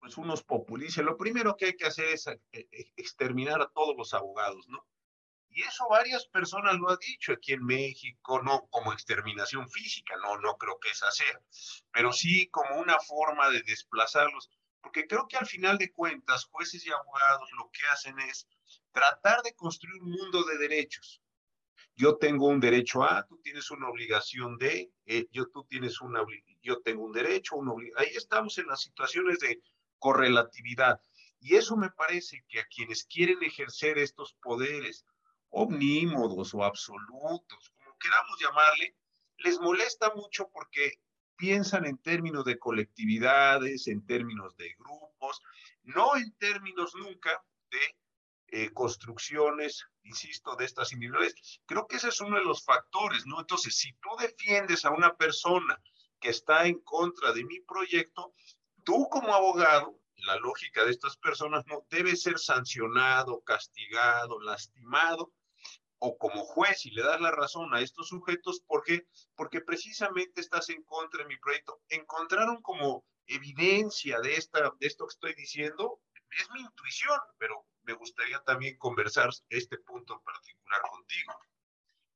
[0.00, 3.96] pues unos populistas, lo primero que hay que hacer es eh, eh, exterminar a todos
[3.96, 4.84] los abogados, ¿no?
[5.48, 10.38] Y eso varias personas lo han dicho aquí en México, no como exterminación física, no,
[10.38, 11.40] no creo que esa sea,
[11.92, 16.84] pero sí como una forma de desplazarlos, porque creo que al final de cuentas, jueces
[16.86, 18.48] y abogados lo que hacen es
[18.92, 21.22] tratar de construir un mundo de derechos.
[21.94, 26.24] Yo tengo un derecho A, tú tienes una obligación de, eh, yo, tú tienes una,
[26.62, 29.60] yo tengo un derecho, una Ahí estamos en las situaciones de
[29.98, 31.00] correlatividad.
[31.40, 35.04] Y eso me parece que a quienes quieren ejercer estos poderes
[35.50, 38.96] omnímodos o absolutos, como queramos llamarle,
[39.38, 41.00] les molesta mucho porque
[41.36, 45.40] piensan en términos de colectividades, en términos de grupos,
[45.84, 47.96] no en términos nunca de
[48.50, 51.60] eh, construcciones, insisto, de estas individuales.
[51.66, 53.40] Creo que ese es uno de los factores, ¿no?
[53.40, 55.80] Entonces, si tú defiendes a una persona
[56.20, 58.34] que está en contra de mi proyecto,
[58.84, 65.32] tú como abogado, la lógica de estas personas no debe ser sancionado, castigado, lastimado,
[66.00, 69.06] o como juez y le das la razón a estos sujetos, ¿por qué?
[69.34, 71.80] Porque precisamente estás en contra de mi proyecto.
[71.88, 77.94] Encontraron como evidencia de, esta, de esto que estoy diciendo, es mi intuición, pero me
[77.94, 81.32] gustaría también conversar este punto en particular contigo.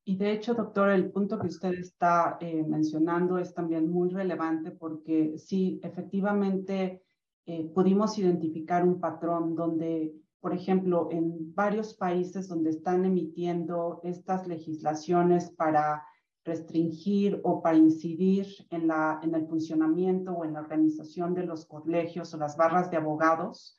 [0.05, 4.73] Y de hecho, doctor, el punto que usted está eh, mencionando es también muy relevante
[4.73, 7.03] porque sí, efectivamente
[7.47, 14.47] eh, pudimos identificar un patrón donde, por ejemplo, en varios países donde están emitiendo estas
[14.47, 16.05] legislaciones para
[16.45, 21.65] restringir o para incidir en, la, en el funcionamiento o en la organización de los
[21.65, 23.77] colegios o las barras de abogados,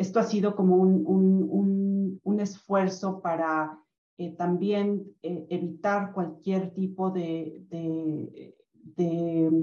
[0.00, 3.78] esto ha sido como un, un, un, esfuerzo para
[4.16, 9.62] eh, también eh, evitar cualquier tipo de, de,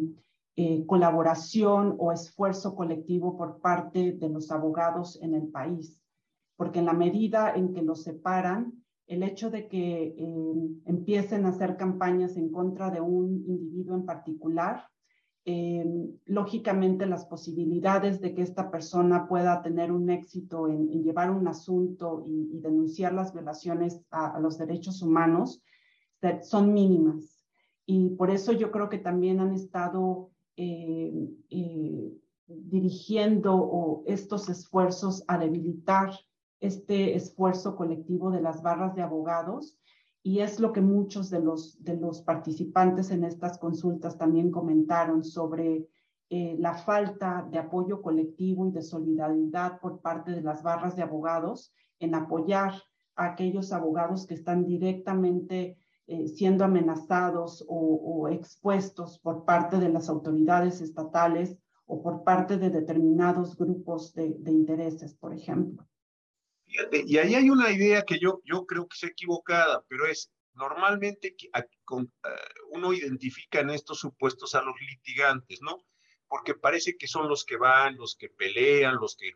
[0.56, 6.00] eh, colaboración o esfuerzo colectivo por parte de los abogados en el país,
[6.56, 8.74] porque en la medida en que los separan,
[9.08, 10.16] el hecho de que
[10.86, 14.84] empiecen a hacer campañas en contra de un individuo en particular
[15.50, 21.48] Em, lógicamente las posibilidades de que esta persona pueda tener un éxito en, llevar un
[21.48, 25.64] asunto y, denunciar las violaciones a, los derechos humanos
[26.44, 27.46] son mínimas.
[27.86, 32.12] Y por eso yo creo que también han estado eh, eh,
[32.48, 36.12] dirigiendo estos esfuerzos a debilitar
[36.60, 39.78] este esfuerzo colectivo de las barras de abogados
[40.28, 45.24] y es lo que muchos de los, de los participantes en estas consultas también comentaron
[45.24, 45.88] sobre
[46.30, 51.04] eh, la falta de apoyo colectivo y de solidaridad por parte de las barras de
[51.04, 52.74] abogados en apoyar
[53.16, 60.10] a aquellos abogados que están directamente eh, siendo amenazados o, expuestos por parte de las
[60.10, 65.88] autoridades estatales o por parte de determinados grupos de intereses, por ejemplo.
[66.68, 70.32] Fíjate, y ahí hay una idea que yo, yo creo que es equivocada, pero es
[70.54, 71.36] normalmente
[72.72, 75.78] uno identifica en estos supuestos a los litigantes, ¿no?
[76.28, 79.32] Porque parece que son los que van, los que pelean, los que...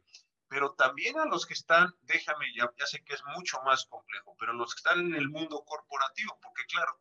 [0.49, 4.35] Pero también a los que están, déjame, ya, ya sé que es mucho más complejo,
[4.37, 6.99] pero los que están en el mundo corporativo, porque claro,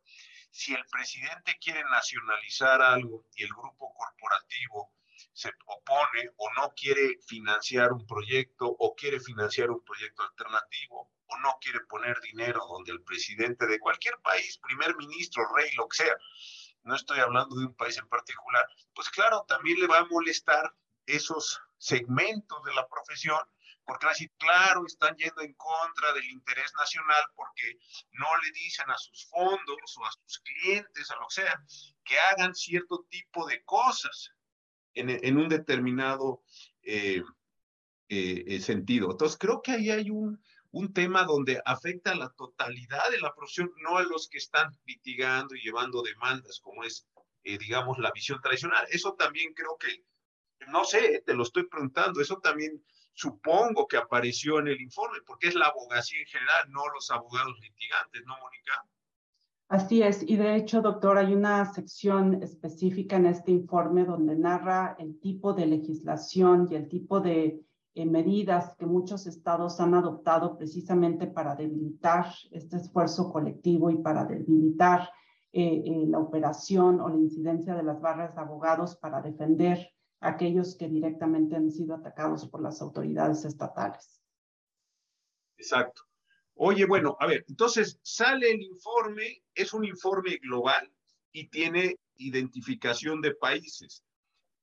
[0.49, 4.93] si el presidente quiere nacionalizar algo y el grupo corporativo
[5.41, 11.37] se opone o no quiere financiar un proyecto o quiere financiar un proyecto alternativo o
[11.39, 16.03] no quiere poner dinero donde el presidente de cualquier país, primer ministro, rey, lo que
[16.03, 16.15] sea,
[16.83, 20.75] no estoy hablando de un país en particular, pues claro, también le va a molestar
[21.07, 23.41] esos segmentos de la profesión,
[23.83, 27.79] porque va a decir, claro, están yendo en contra del interés nacional porque
[28.11, 31.63] no le dicen a sus fondos o a sus clientes, a lo que sea,
[32.05, 34.35] que hagan cierto tipo de cosas
[34.93, 36.43] en, un determinado
[36.83, 37.23] eh,
[38.09, 39.11] eh, sentido.
[39.11, 43.33] Entonces, creo que ahí hay un, un tema donde afecta a la totalidad de la
[43.33, 47.07] profesión, no a los que están litigando y llevando demandas, como es,
[47.43, 48.85] eh, digamos, la visión tradicional.
[48.89, 50.03] Eso también creo que,
[50.67, 55.49] no sé, te lo estoy preguntando, eso también supongo que apareció en el informe, porque
[55.49, 58.85] es la abogacía en general, no los abogados litigantes, ¿no, Mónica?
[59.71, 64.97] Así es, y de hecho, doctor, hay una sección específica en este informe donde narra
[64.99, 67.63] el tipo de legislación y el tipo de
[67.95, 74.25] eh, medidas que muchos estados han adoptado precisamente para debilitar este esfuerzo colectivo y para
[74.25, 75.09] debilitar
[75.53, 80.31] eh, eh, la operación o la incidencia de las barras de abogados para defender a
[80.31, 84.21] aquellos que directamente han sido atacados por las autoridades estatales.
[85.55, 86.10] Exacto.
[86.55, 90.91] Oye, bueno, a ver, entonces sale el informe, es un informe global
[91.31, 94.03] y tiene identificación de países.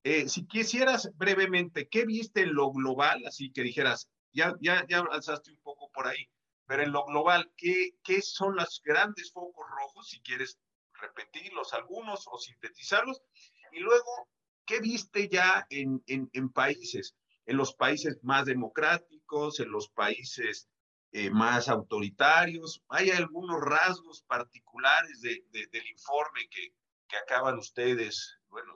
[0.05, 3.25] Eh, si quisieras brevemente, ¿qué viste en lo global?
[3.27, 6.29] Así que dijeras, ya, ya, ya alzaste un poco por ahí,
[6.67, 10.09] pero en lo global, ¿qué, qué son los grandes focos rojos?
[10.09, 10.59] Si quieres
[11.01, 13.23] repetirlos algunos o sintetizarlos.
[13.73, 14.29] Y luego,
[14.65, 17.17] ¿qué viste ya en, en, en países?
[17.47, 20.69] En los países más democráticos, en los países
[21.13, 22.83] eh, más autoritarios.
[22.89, 26.75] ¿Hay algunos rasgos particulares de, del informe que,
[27.09, 28.73] que acaban ustedes, bueno,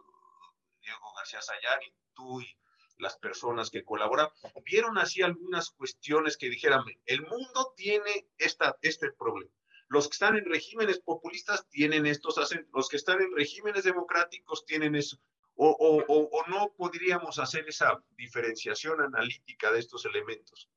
[0.81, 2.57] Diego García Sayán y tú y
[2.99, 4.29] las personas que colaboran,
[4.65, 9.51] vieron así algunas cuestiones que dijeran, el mundo tiene esta, este problema.
[9.89, 14.65] Los que están en regímenes populistas tienen estos acentos, los que están en regímenes democráticos
[14.65, 15.19] tienen eso.
[15.55, 20.71] O, o, o, no podríamos hacer esa diferenciación analítica de estos elementos.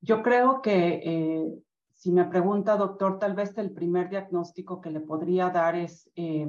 [0.00, 5.00] Yo creo que eh, si me pregunta, doctor, tal vez el primer diagnóstico que le
[5.00, 6.48] podría dar es eh,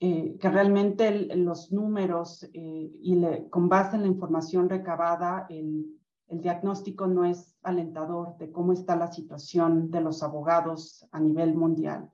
[0.00, 5.86] eh, que realmente los números eh, y con base en la información recabada, el,
[6.28, 11.54] el, diagnóstico no es alentador de cómo está la situación de los abogados a nivel
[11.54, 12.10] mundial.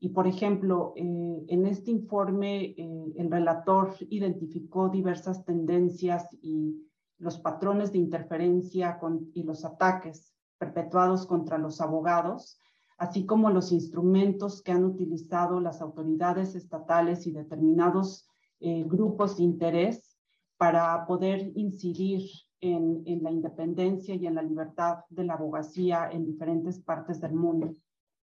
[0.00, 6.87] Y, por ejemplo, eh, en este informe, el relator identificó diversas tendencias y
[7.18, 8.98] los patrones de interferencia
[9.34, 12.58] y los ataques perpetuados contra los abogados
[12.98, 18.28] así como los instrumentos que han utilizado las autoridades estatales y determinados
[18.60, 20.18] eh, grupos de interés
[20.56, 22.28] para poder incidir
[22.60, 27.34] en, en, la independencia y en la libertad de la abogacía en diferentes partes del
[27.34, 27.76] mundo,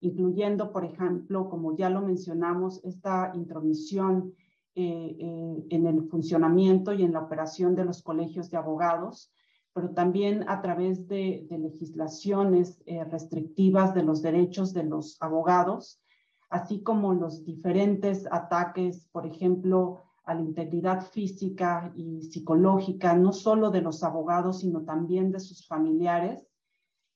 [0.02, 4.34] incluyendo, por ejemplo, como ya lo mencionamos, esta intromisión
[4.76, 9.32] eh, en el funcionamiento y en la operación de los colegios de abogados,
[9.74, 16.02] pero también a través de, legislaciones eh, restrictivas de los derechos de los abogados,
[16.50, 23.72] así como los diferentes ataques, por ejemplo, a la integridad física y psicológica, no solo
[23.72, 26.48] de los abogados, sino también de sus familiares,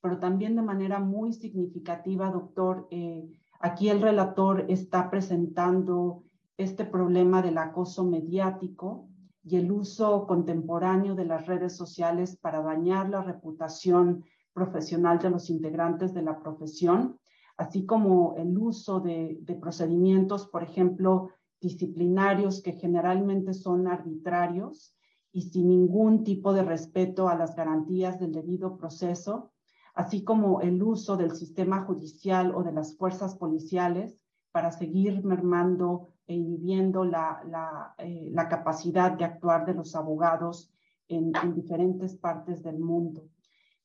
[0.02, 6.24] pero también de manera muy significativa, doctor, eh, aquí el relator está presentando
[6.58, 9.08] este problema del acoso mediático,
[9.48, 15.50] y el uso contemporáneo de las redes sociales para dañar la reputación profesional de los
[15.50, 17.18] integrantes de la profesión,
[17.56, 21.30] así como el uso de, procedimientos, por ejemplo,
[21.62, 24.94] disciplinarios que generalmente son arbitrarios
[25.32, 29.54] y sin ningún tipo de respeto a las garantías del debido proceso,
[29.94, 34.20] así como el uso del sistema judicial o de las fuerzas policiales
[34.52, 40.70] para seguir mermando e inhibiendo la, la, eh, la, capacidad de actuar de los abogados
[41.08, 43.30] en, en diferentes partes del mundo.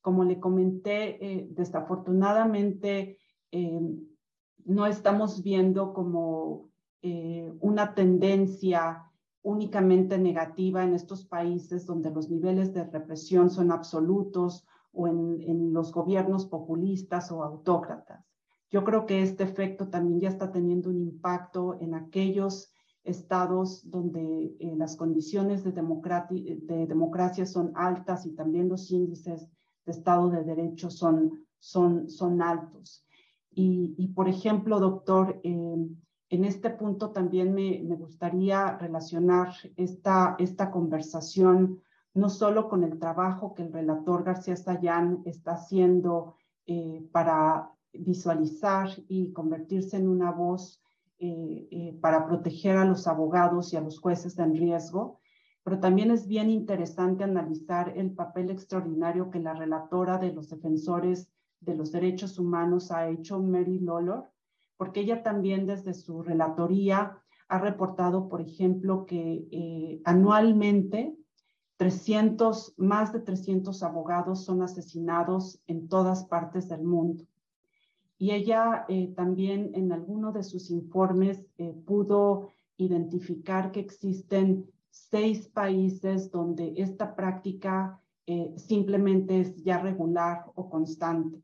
[0.01, 3.17] Como le comenté, eh, desafortunadamente
[3.51, 3.81] eh,
[4.65, 6.71] no estamos viendo como
[7.59, 15.09] una tendencia únicamente negativa en estos países donde los niveles de represión son absolutos o
[15.09, 18.32] en, en los gobiernos populistas o autócratas.
[18.73, 24.55] Yo creo que este efecto también ya está teniendo un impacto en aquellos estados donde
[24.59, 29.47] eh, las condiciones de, de, democracia son altas y también los índices
[29.85, 33.05] de Estado de Derecho son, son, son altos.
[33.51, 35.87] Y, y por ejemplo, doctor, eh,
[36.29, 41.79] en este punto también me, me, gustaría relacionar esta, esta conversación
[42.15, 48.89] no solo con el trabajo que el relator García Sayán está haciendo eh, para visualizar
[49.07, 50.81] y convertirse en una voz
[51.19, 55.19] eh, eh, para proteger a los abogados y a los jueces en riesgo,
[55.63, 61.31] pero también es bien interesante analizar el papel extraordinario que la relatora de los defensores
[61.61, 64.29] de los derechos humanos ha hecho, Mary Lawlor,
[64.75, 67.17] porque ella también desde su relatoría
[67.47, 71.15] ha reportado, por ejemplo, que eh, anualmente
[71.77, 77.25] 300, más de 300 abogados son asesinados en todas partes del mundo.
[78.17, 85.47] Y ella eh, también en alguno de sus informes eh, pudo identificar que existen seis
[85.47, 91.41] países donde esta práctica eh, simplemente es ya regular o constante.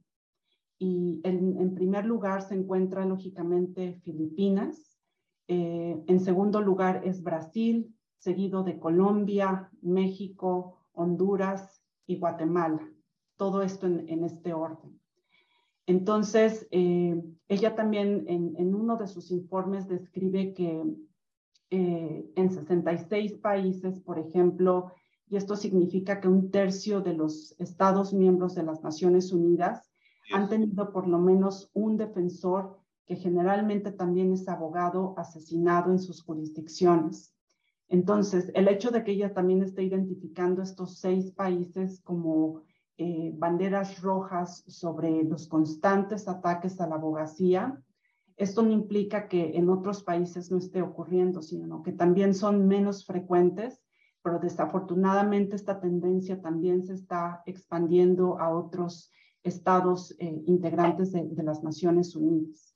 [0.77, 4.97] Y en, primer lugar se encuentra lógicamente Filipinas,
[5.47, 12.87] en segundo lugar es Brasil, seguido de Colombia, México, Honduras y Guatemala.
[13.35, 14.98] Todo esto en este orden.
[15.89, 20.83] Entonces, eh, ella también en, uno de sus informes describe que
[21.71, 24.91] eh, en 66 países, por ejemplo,
[25.27, 29.91] y esto significa que un tercio de los Estados miembros de las Naciones Unidas
[30.31, 32.77] han tenido por lo menos un defensor
[33.07, 37.33] que generalmente también es abogado asesinado en sus jurisdicciones.
[37.87, 42.61] Entonces, el hecho de que ella también esté identificando estos seis países como
[43.01, 47.81] eh, banderas rojas sobre los constantes ataques a la abogacía.
[48.35, 53.05] Esto no implica que en otros países no esté ocurriendo, sino que también son menos
[53.05, 53.81] frecuentes,
[54.21, 59.11] pero desafortunadamente esta tendencia también se está expandiendo a otros
[59.43, 62.68] estados eh, integrantes de, de las Naciones Unidas.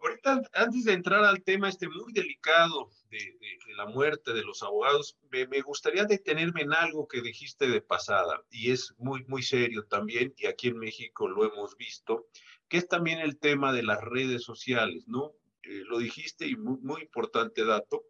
[0.00, 3.36] Ahorita, antes de entrar al tema este muy delicado de,
[3.76, 8.70] la muerte de los abogados, me, gustaría detenerme en algo que dijiste de pasada, y
[8.70, 12.26] es muy, muy serio también, y aquí en México lo hemos visto,
[12.68, 15.32] que es también el tema de las redes sociales, ¿no?
[15.62, 18.04] Eh, lo dijiste y muy, muy importante dato,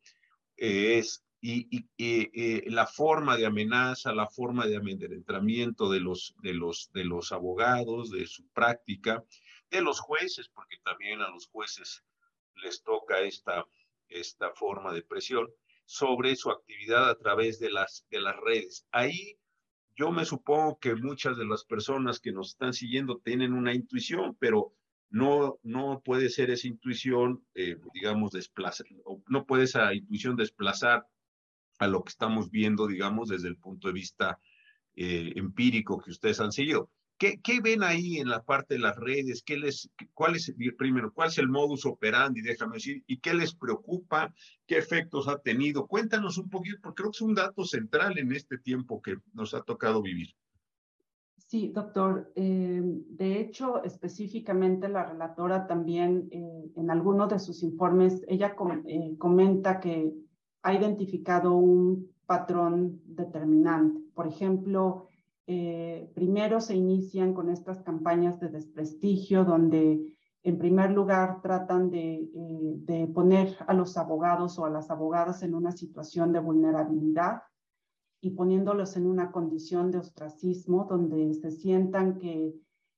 [0.57, 6.34] eh, es y, y eh, la forma de amenaza, la forma de amedrentamiento de los,
[6.43, 9.24] de, los, de los abogados, de su práctica,
[9.71, 12.03] de los jueces, porque también a los jueces
[12.57, 13.64] les toca esta,
[14.09, 15.49] esta forma de presión
[15.85, 18.87] sobre su actividad a través de las, de las redes.
[18.91, 19.39] Ahí
[19.97, 24.37] yo me supongo que muchas de las personas que nos están siguiendo tienen una intuición,
[24.39, 24.73] pero
[25.11, 28.87] no, no puede ser esa intuición, eh, digamos, desplazar,
[29.27, 31.07] no puede esa intuición desplazar
[31.79, 34.39] a lo que estamos viendo, digamos, desde el punto de vista
[34.95, 36.91] eh, empírico que ustedes han seguido.
[37.19, 39.43] ¿Qué, ven ahí en la parte de las redes?
[39.43, 43.55] ¿Qué les, ¿Cuál es, primero, cuál es el modus operandi, déjame decir, y qué les
[43.55, 44.33] preocupa?
[44.66, 45.89] ¿Qué efectos ha tenido?
[45.89, 49.53] Cuéntanos un poquito, porque creo que es un dato central en este tiempo que nos
[49.53, 50.29] ha tocado vivir.
[51.49, 52.31] Sí, doctor.
[52.37, 58.55] Eh, de hecho, específicamente la relatora también eh, en alguno de sus informes, ella
[58.87, 60.14] eh, comenta que
[60.62, 64.03] ha identificado un patrón determinante.
[64.14, 65.08] Por ejemplo,
[65.51, 72.17] eh, primero se inician con estas campañas de desprestigio donde en primer lugar tratan de,
[72.17, 77.45] eh, de, poner a los abogados o a las abogadas en una situación de vulnerabilidad
[78.21, 82.55] y poniéndolos en una condición de ostracismo donde se sientan que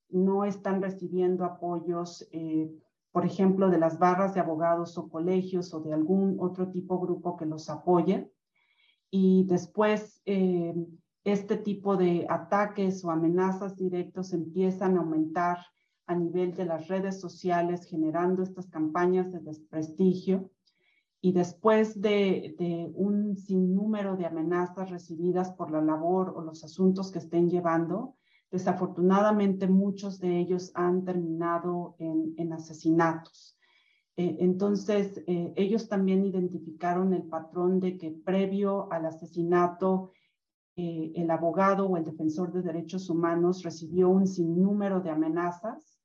[0.09, 2.69] no están recibiendo apoyos, eh,
[3.13, 7.37] por ejemplo, de las barras de abogados o colegios o de algún otro tipo grupo
[7.37, 8.29] que los apoye.
[9.09, 10.21] Y después
[11.25, 15.59] este tipo de ataques o amenazas directos empiezan a aumentar
[16.07, 20.51] a nivel de las redes sociales, generando estas campañas de desprestigio.
[21.21, 22.57] Y después de,
[22.95, 28.17] un sinnúmero de amenazas recibidas por la labor o los asuntos que estén llevando,
[28.51, 33.57] desafortunadamente muchos de ellos han terminado en, asesinatos.
[34.17, 40.11] Eh, entonces, eh, ellos también identificaron el patrón de que previo al asesinato
[40.77, 46.01] eh, el abogado o el defensor de derechos humanos recibió un sinnúmero de amenazas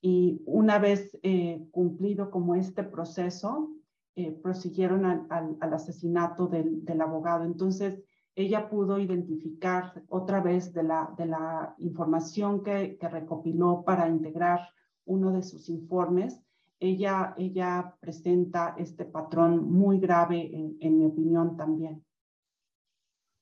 [0.00, 3.70] y una vez eh, cumplido como este proceso,
[4.14, 7.44] eh, prosiguieron al, asesinato del, abogado.
[7.44, 8.02] Entonces,
[8.34, 14.60] ella pudo identificar otra vez de la, información que, recopiló para integrar
[15.04, 16.40] uno de sus informes,
[16.80, 20.50] ella, ella presenta este patrón muy grave,
[20.80, 22.04] en mi opinión también.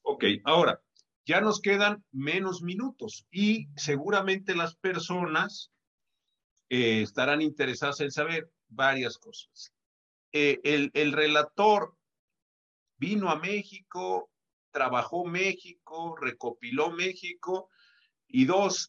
[0.08, 0.80] Ok, ahora,
[1.24, 5.72] ya nos quedan menos minutos y seguramente las personas
[6.68, 9.74] eh, estarán interesadas en saber varias cosas.
[10.30, 11.96] Eh, el, el relator
[12.98, 14.30] vino a México,
[14.70, 17.68] trabajó México, recopiló México
[18.28, 18.88] y dos,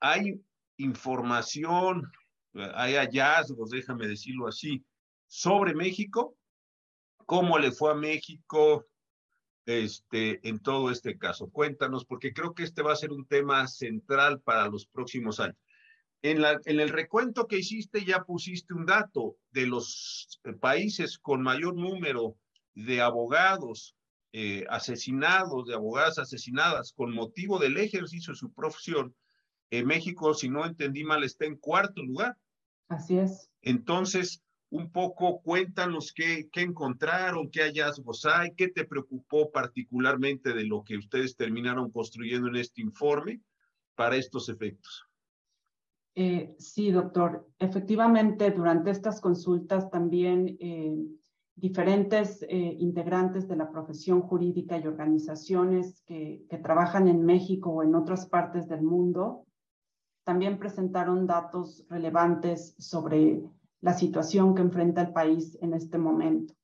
[0.00, 0.38] hay
[0.76, 2.12] información,
[2.74, 4.84] hay hallazgos, déjame decirlo así,
[5.28, 6.36] sobre México,
[7.24, 8.86] cómo le fue a México,
[9.68, 11.50] este, en todo este caso.
[11.50, 15.58] Cuéntanos, porque creo que este va a ser un tema central para los próximos años.
[16.22, 21.42] En, la, en el recuento que hiciste ya pusiste un dato de los países con
[21.42, 22.34] mayor número
[22.74, 23.94] de abogados
[24.32, 29.14] eh, asesinados, de abogadas asesinadas con motivo del ejercicio de su profesión.
[29.70, 32.38] En México, si no entendí mal, está en cuarto lugar.
[32.88, 33.50] Así es.
[33.60, 40.64] Entonces, un poco cuéntanos qué, qué encontraron, qué hallazgos hay, qué te preocupó particularmente de
[40.64, 43.40] lo que ustedes terminaron construyendo en este informe
[43.94, 45.06] para estos efectos.
[46.14, 47.48] Eh, sí, doctor.
[47.58, 50.96] Efectivamente, durante estas consultas también eh,
[51.54, 57.82] diferentes eh, integrantes de la profesión jurídica y organizaciones que, que trabajan en México o
[57.82, 59.44] en otras partes del mundo
[60.24, 63.42] también presentaron datos relevantes sobre
[63.80, 66.54] la situación que enfrenta el país en este momento.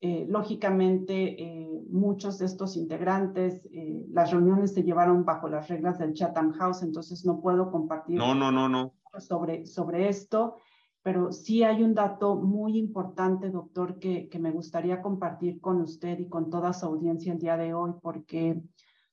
[0.00, 5.98] Eh, lógicamente, eh, muchos de estos integrantes, eh, las reuniones se llevaron bajo las reglas
[5.98, 8.92] del Chatham House, entonces no puedo compartir no, no, no, no.
[9.18, 10.56] Sobre, sobre esto,
[11.02, 16.18] pero sí hay un dato muy importante, doctor, que, que me gustaría compartir con usted
[16.18, 18.60] y con toda su audiencia el día de hoy, porque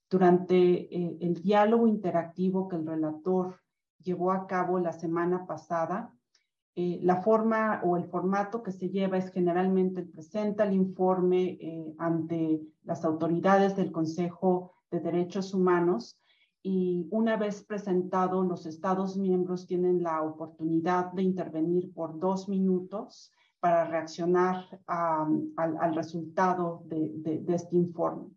[0.10, 0.94] durante
[1.26, 3.56] el diálogo interactivo que el relator
[4.00, 6.14] llevó a cabo la semana pasada,
[6.76, 11.94] eh, la forma o el formato que se lleva es generalmente presenta el informe eh,
[12.00, 16.20] ante las autoridades del Consejo de Derechos Humanos
[16.64, 23.32] y una vez presentado, los Estados miembros tienen la oportunidad de intervenir por dos minutos
[23.60, 28.30] para reaccionar al, resultado de, este informe.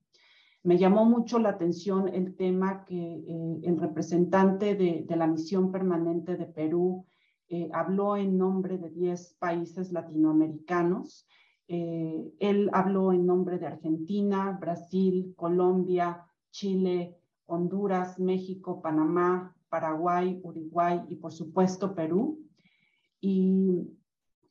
[0.63, 6.37] Me llamó mucho la atención el tema que eh, el representante de, la misión permanente
[6.37, 7.07] de Perú
[7.49, 11.27] eh, habló en nombre de 10 países latinoamericanos.
[11.69, 17.17] Eh, él habló en nombre de Argentina, Brasil, Colombia, Chile,
[17.47, 22.41] Honduras, México, Panamá, Paraguay, Uruguay y por supuesto Perú.
[23.21, 23.91] Y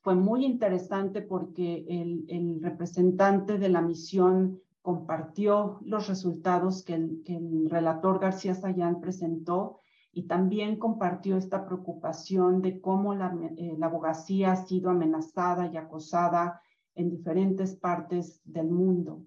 [0.01, 7.35] fue muy interesante porque el, representante de la misión compartió los resultados que el, que
[7.35, 9.79] el relator García Sayán presentó
[10.15, 15.75] y también compartió esta preocupación de cómo la, eh, la, abogacía ha sido amenazada y
[15.75, 16.61] acosada
[16.95, 19.25] en diferentes partes del mundo.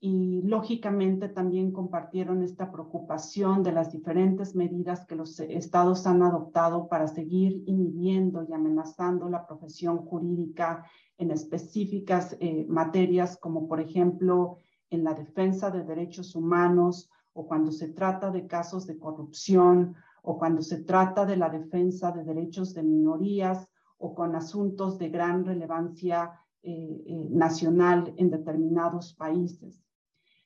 [0.00, 6.88] Y lógicamente también compartieron esta preocupación de las diferentes medidas que los estados han adoptado
[6.88, 10.86] para seguir inhibiendo y amenazando la profesión jurídica
[11.18, 14.56] en específicas eh, materias como por ejemplo
[14.88, 19.94] en la defensa de derechos humanos o cuando se trata de casos de corrupción
[20.28, 25.08] o cuando se trata de la defensa de derechos de minorías o con asuntos de
[25.08, 29.86] gran relevancia eh, eh, nacional en determinados países.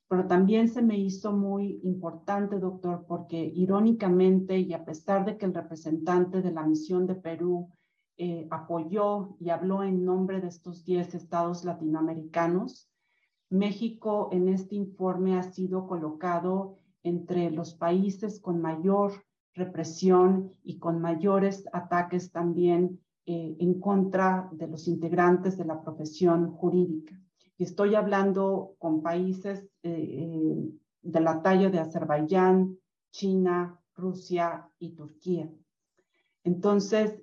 [0.06, 5.46] Pero también se me hizo muy importante, doctor, porque irónicamente y a pesar de que
[5.46, 7.70] el representante de la misión de Perú
[8.18, 12.90] eh, apoyó y habló en nombre de estos 10 estados latinoamericanos,
[13.48, 19.24] México en este informe ha sido colocado entre los países con mayor
[19.54, 26.52] represión y con mayores ataques también eh, en contra de los integrantes de la profesión
[26.52, 27.20] jurídica.
[27.58, 30.70] Y estoy hablando con países eh, eh,
[31.02, 32.78] de la talla de Azerbaiyán,
[33.10, 35.50] China, Rusia y Turquía.
[36.42, 37.22] Entonces,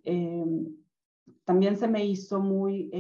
[1.44, 2.92] también se me hizo muy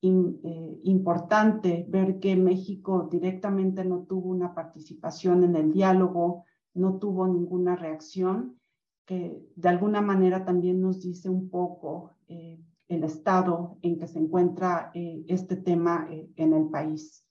[0.00, 7.76] importante ver que México directamente no tuvo una participación en el diálogo no tuvo ninguna
[7.76, 8.60] reacción,
[9.04, 14.18] que de alguna manera también nos dice un poco eh, el estado en que se
[14.18, 17.26] encuentra eh, este tema eh, en el país.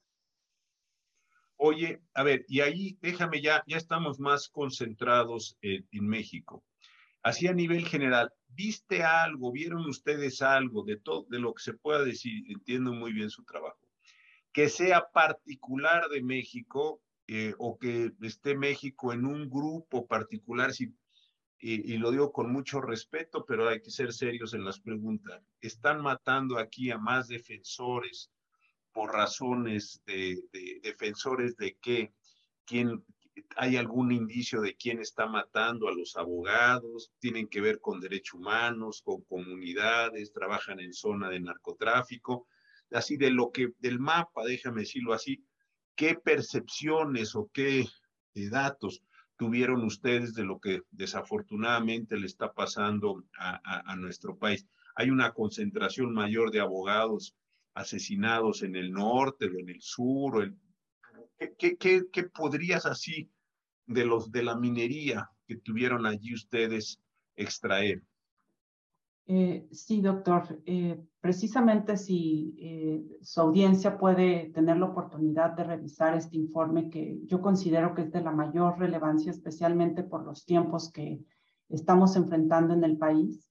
[1.58, 6.64] Oye, a ver, y ahí déjame ya, ya estamos más concentrados en México.
[7.24, 11.74] Así a nivel general, ¿viste algo, vieron ustedes algo de todo, de lo que se
[11.74, 12.44] pueda decir?
[12.48, 13.80] Entiendo muy bien su trabajo.
[14.52, 17.00] Que sea particular de México
[17.34, 20.94] eh, o que esté México en un grupo particular, si,
[21.60, 25.42] y, lo digo con mucho respeto, pero hay que ser serios en las preguntas.
[25.62, 28.34] Están matando aquí a más defensores
[28.92, 30.44] por razones de,
[30.84, 32.14] defensores de qué,
[32.66, 33.02] quién,
[33.56, 38.42] hay algún indicio de quién está matando a los abogados, tienen que ver con derechos
[38.42, 42.50] humanos, con comunidades, trabajan en zona de narcotráfico,
[42.92, 45.46] así de lo que, del mapa, déjame decirlo así,
[45.96, 47.82] qué percepciones o qué
[48.34, 49.02] eh, datos
[49.38, 54.68] tuvieron ustedes de lo que desafortunadamente le está pasando a, nuestro país.
[54.96, 57.36] Hay una concentración mayor de abogados
[57.74, 60.44] asesinados en el norte o en el sur.
[60.44, 60.56] El,
[61.58, 63.32] ¿qué, qué, qué, podrías así
[63.88, 67.00] de los de la minería que tuvieron allí ustedes
[67.36, 68.04] extraer?
[69.34, 70.62] Eh, sí, doctor.
[70.66, 77.18] Eh, precisamente si eh, su audiencia puede tener la oportunidad de revisar este informe que
[77.28, 81.22] yo considero que es de la mayor relevancia, especialmente por los tiempos que
[81.70, 83.48] estamos enfrentando en el país.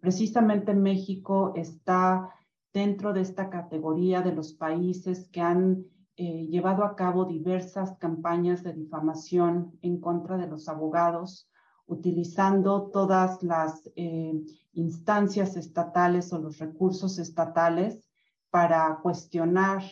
[0.00, 2.28] precisamente México está
[2.72, 5.84] dentro de esta categoría de los países que han
[6.16, 11.48] llevado a cabo diversas campañas de difamación en contra de los abogados,
[11.86, 18.08] utilizando todas las eh, instancias estatales o los recursos estatales
[18.50, 19.82] para cuestionar,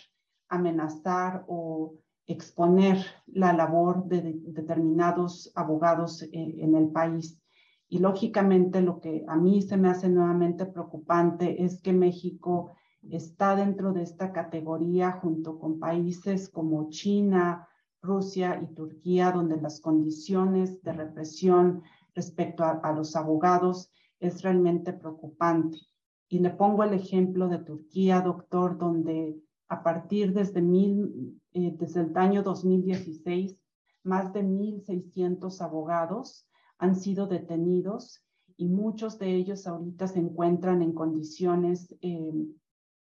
[0.48, 1.94] amenazar o
[2.26, 7.38] exponer la labor de, determinados abogados eh, en el país.
[7.88, 12.72] Y lógicamente lo que a mí se me hace nuevamente preocupante es que México
[13.10, 17.68] está dentro de esta categoría junto con países como China,
[18.02, 21.82] Rusia y Turquía, donde las condiciones de represión
[22.14, 25.78] respecto a, los abogados es realmente preocupante.
[26.28, 32.00] Y le pongo el ejemplo de Turquía, doctor, donde a partir desde, mil, eh, desde
[32.00, 33.56] el año 2016,
[34.02, 36.46] más de 1.600 abogados
[36.78, 38.24] han sido detenidos
[38.56, 42.32] y muchos de ellos ahorita se encuentran en condiciones eh,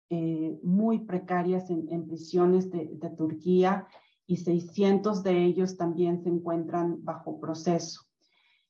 [0.09, 3.87] eh, muy precarias en, prisiones de, de, Turquía
[4.31, 8.03] y 600 de ellos también se encuentran bajo proceso.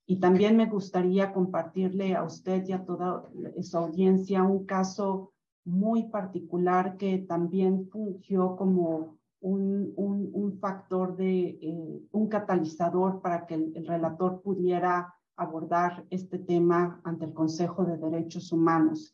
[0.07, 3.29] Y también me gustaría compartirle a usted y a toda
[3.61, 5.33] su audiencia un caso
[5.63, 13.53] muy particular que también fungió como un, un, factor de, eh, un catalizador para que
[13.53, 19.13] el, relator pudiera abordar este tema ante el Consejo de Derechos Humanos.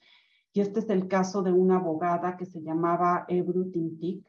[0.54, 4.26] Y este es el caso de una abogada que se llamaba Ebru Tintik,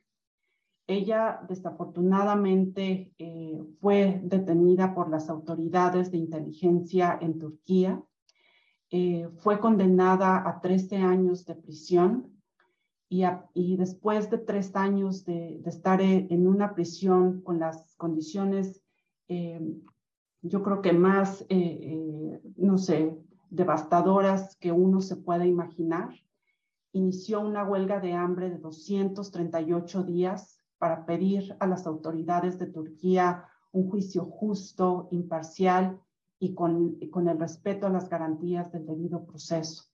[0.88, 8.02] ella desafortunadamente eh, fue detenida por las autoridades de inteligencia en Turquía.
[8.90, 12.32] Eh, fue condenada a 13 años de prisión
[13.10, 18.82] y, después de tres años de, estar en una prisión con las condiciones,
[19.28, 19.60] eh,
[20.42, 21.46] yo creo que más,
[22.56, 23.14] no sé,
[23.48, 26.10] devastadoras que uno se pueda imaginar,
[26.92, 33.44] inició una huelga de hambre de 238 días para pedir a las autoridades de Turquía
[33.72, 36.00] un juicio justo, imparcial
[36.38, 39.84] y con, con el respeto a las garantías del debido proceso.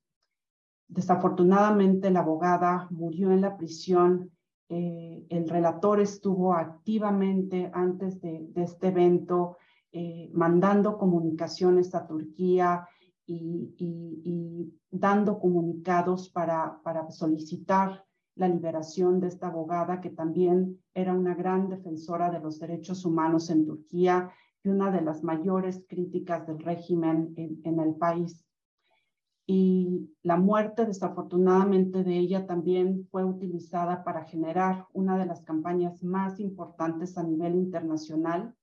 [0.88, 4.30] Desafortunadamente, la abogada murió en la prisión.
[4.68, 9.56] Eh, el relator estuvo activamente antes de, este evento
[9.92, 12.86] eh, mandando comunicaciones a Turquía
[13.26, 18.04] y, y, dando comunicados para, para solicitar
[18.36, 23.50] la liberación de esta abogada que también era una gran defensora de los derechos humanos
[23.50, 24.30] en Turquía
[24.62, 28.44] y una de las mayores críticas del régimen en, el país.
[29.46, 36.02] Y la muerte, desafortunadamente, de ella también fue utilizada para generar una de las campañas
[36.02, 38.54] más importantes a nivel internacional,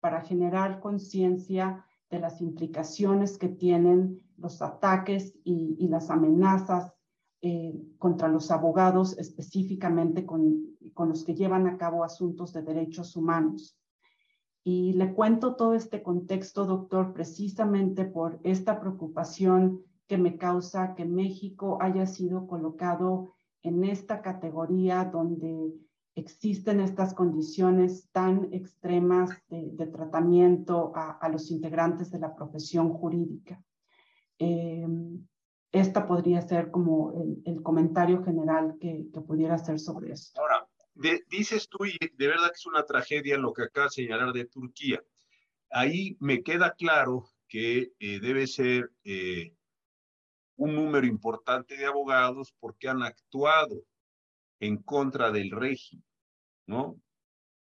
[0.00, 6.94] para generar conciencia de las implicaciones que tienen los ataques y, las amenazas
[7.42, 13.16] eh, contra los abogados, específicamente con, con los que llevan a cabo asuntos de derechos
[13.16, 13.78] humanos.
[14.62, 21.06] Y le cuento todo este contexto, doctor, precisamente por esta preocupación que me causa que
[21.06, 25.72] México haya sido colocado en esta categoría donde
[26.14, 33.62] existen estas condiciones tan extremas de, tratamiento a, los integrantes de la profesión jurídica.
[34.38, 34.86] Eh,
[35.72, 37.12] esta podría ser como
[37.44, 40.40] el, comentario general que, pudiera hacer sobre esto.
[40.40, 40.66] Ahora,
[41.28, 44.46] dices tú, y de verdad que es una tragedia lo que acaba de señalar de
[44.46, 45.02] Turquía.
[45.70, 49.54] Ahí me queda claro que eh, debe ser eh,
[50.56, 53.84] un número importante de abogados porque han actuado
[54.58, 56.04] en contra del régimen,
[56.66, 57.00] ¿no?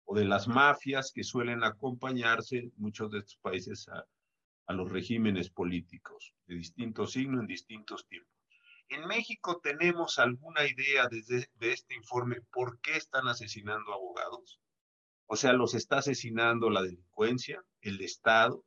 [0.06, 4.04] o de las mafias que suelen acompañarse muchos de estos países a,
[4.70, 8.32] a los regímenes políticos de distintos signos en distintos tiempos.
[8.88, 14.62] En México tenemos alguna idea desde de este informe por qué están asesinando abogados.
[15.26, 18.64] O sea, los está asesinando la delincuencia, el Estado,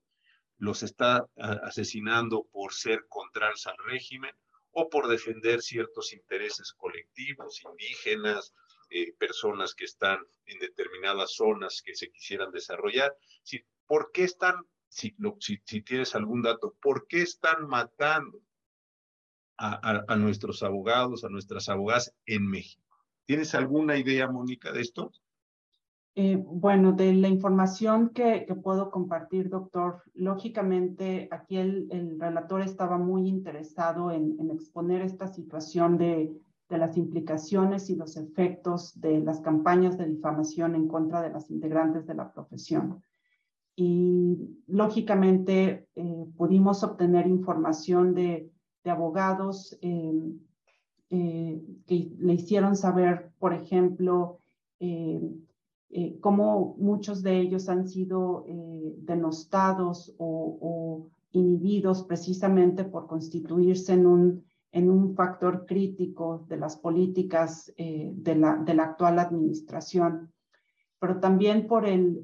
[0.58, 4.34] los está asesinando por ser contrarios al régimen
[4.72, 8.52] o por defender ciertos intereses colectivos, indígenas,
[8.90, 13.16] eh, personas que están en determinadas zonas que se quisieran desarrollar.
[13.86, 14.56] ¿Por qué están,
[14.92, 18.42] si, tienes algún dato, por qué están matando
[19.56, 22.82] a, nuestros abogados, a nuestras abogadas en México?
[23.24, 25.12] ¿Tienes alguna idea, Mónica, de esto?
[26.14, 33.28] Eh, bueno, de la información que, puedo compartir, doctor, lógicamente aquí el, relator estaba muy
[33.28, 36.36] interesado en, exponer esta situación de,
[36.68, 42.06] las implicaciones y los efectos de las campañas de difamación en contra de las integrantes
[42.06, 43.02] de la profesión.
[43.74, 48.50] Y lógicamente eh, pudimos obtener información de,
[48.84, 50.12] abogados eh,
[51.08, 54.38] que le hicieron saber, por ejemplo,
[55.94, 64.06] eh, cómo muchos de ellos han sido eh, denostados o, inhibidos precisamente por constituirse en
[64.06, 70.30] un, en un factor crítico de las políticas eh, de, la, de, la, actual administración,
[70.98, 72.20] pero también por el,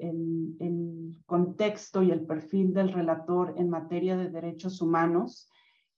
[1.29, 5.51] contexto y el perfil del relator en materia de derechos humanos.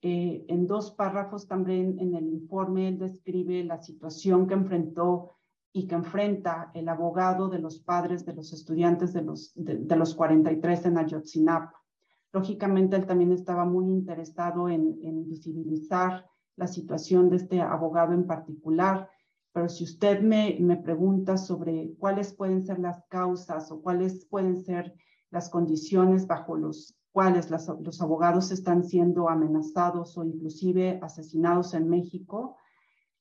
[0.03, 5.37] en dos párrafos también en el informe él describe la situación que enfrentó
[5.73, 10.17] y que enfrenta el abogado de los padres de los estudiantes de los, de, los
[10.17, 11.81] 43 en Ayotzinapa.
[12.33, 16.27] Lógicamente, él también estaba muy interesado en, en, visibilizar
[16.57, 19.09] la situación de este abogado en particular,
[19.53, 24.57] pero si usted me, me pregunta sobre cuáles pueden ser las causas o cuáles pueden
[24.57, 24.95] ser
[25.31, 32.57] las condiciones bajo los cuales los abogados están siendo amenazados o inclusive asesinados en México,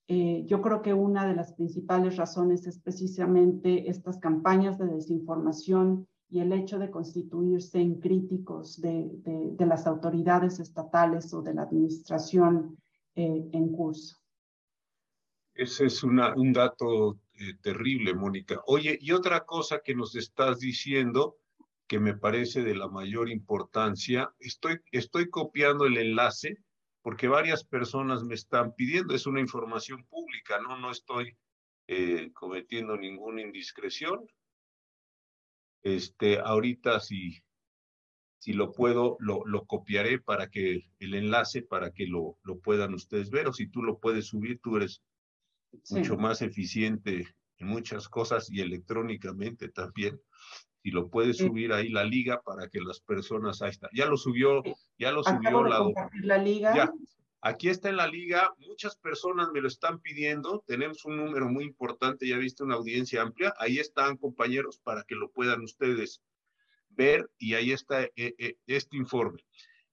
[0.07, 6.07] eh, yo creo que una de las principales razones es precisamente estas campañas de desinformación
[6.30, 11.64] y el hecho de constituirse en críticos de, de, las autoridades estatales o de la
[11.64, 12.78] administración
[13.16, 14.18] eh, en curso.
[15.53, 18.62] Ese es una, un dato eh, terrible, Mónica.
[18.66, 21.38] Oye, y otra cosa que nos estás diciendo
[21.89, 26.59] que me parece de la mayor importancia, estoy, estoy copiando el enlace
[27.01, 31.35] porque varias personas me están pidiendo, es una información pública, no, no estoy
[31.87, 34.27] eh, cometiendo ninguna indiscreción.
[35.81, 37.41] Este, ahorita si,
[38.37, 42.93] si lo puedo, lo, lo copiaré para que el enlace, para que lo, lo puedan
[42.93, 45.01] ustedes ver, o si tú lo puedes subir, tú eres
[45.89, 47.25] mucho más eficiente
[47.57, 50.21] en muchas cosas y electrónicamente también
[50.82, 54.17] si lo puede subir ahí la liga para que las personas, ahí está, ya lo
[54.17, 54.63] subió,
[54.97, 55.86] ya lo subió la,
[56.23, 56.75] la liga.
[56.75, 56.93] Ya,
[57.41, 61.65] aquí está en la liga, muchas personas me lo están pidiendo, tenemos un número muy
[61.65, 66.21] importante, ya viste una audiencia amplia, ahí están compañeros para que lo puedan ustedes
[66.89, 69.43] ver y ahí está eh, eh, este informe.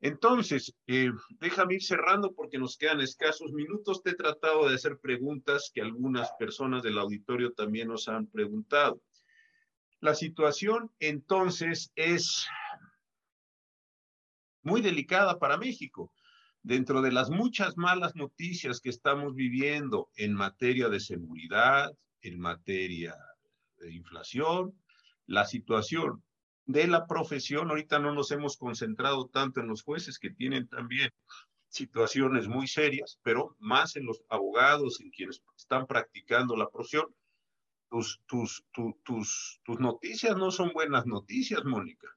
[0.01, 1.11] Entonces, eh,
[1.41, 4.03] déjame ir cerrando porque nos quedan escasos minutos.
[4.03, 9.01] Te he tratado de hacer preguntas que algunas personas del auditorio también nos han preguntado.
[10.07, 12.46] La situación entonces es
[14.62, 16.12] muy delicada para México.
[16.62, 21.90] Dentro de las muchas malas noticias que estamos viviendo en materia de seguridad,
[22.20, 23.16] en materia
[23.78, 24.80] de inflación,
[25.26, 26.22] la situación
[26.66, 31.11] de la profesión, ahorita no nos hemos concentrado tanto en los jueces que tienen también
[31.66, 37.07] situaciones muy serias, pero más en los abogados, en quienes están practicando la profesión,
[38.26, 42.09] tus, tus, tus, tus noticias no son buenas noticias, Mónica.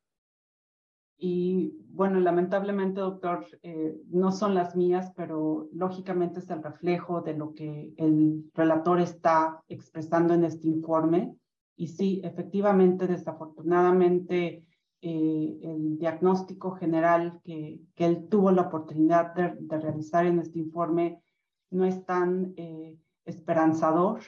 [1.17, 7.35] Y bueno, lamentablemente, doctor, eh, no son las mías, pero lógicamente es el reflejo de
[7.35, 11.35] lo que el relator está expresando en este informe.
[11.75, 14.65] Y sí, efectivamente, desafortunadamente,
[15.01, 20.59] eh, el diagnóstico general que, que, él tuvo la oportunidad de, de, realizar en este
[20.59, 21.21] informe
[21.69, 24.21] no es tan eh, esperanzador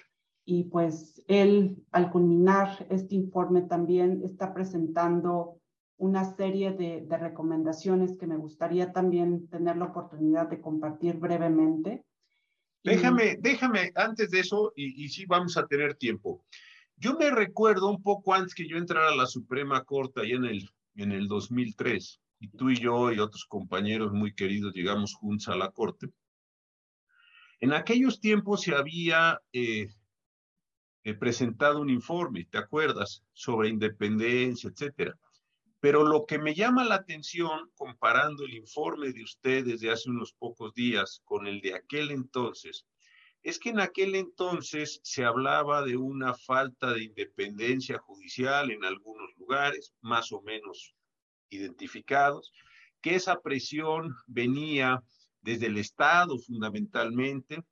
[0.46, 5.62] y pues él, al culminar este informe, también está presentando
[5.98, 12.04] una serie de, recomendaciones que me gustaría también tener la oportunidad de compartir brevemente.
[12.84, 16.44] Déjame, déjame, antes de eso, y, y sí vamos a tener tiempo.
[16.98, 20.46] Yo me recuerdo un poco antes que yo entrara a la Suprema Corte, ahí en
[20.46, 25.48] el, en el 2003, y tú y yo y otros compañeros muy queridos llegamos juntos
[25.50, 26.08] a la Corte.
[27.60, 29.90] En aquellos tiempos se había eh,
[31.04, 33.24] eh, presentado un informe, ¿te acuerdas?
[33.34, 35.18] Sobre independencia, etcétera.
[35.80, 40.34] Pero lo que me llama la atención, comparando el informe de ustedes de hace unos
[40.34, 42.86] pocos días con el de aquel entonces,
[43.42, 49.32] es que en aquel entonces se hablaba de una falta de independencia judicial en algunos
[49.38, 50.94] lugares, más o menos
[51.50, 52.54] identificados,
[53.02, 55.02] que esa presión venía
[55.42, 57.64] desde el Estado fundamentalmente,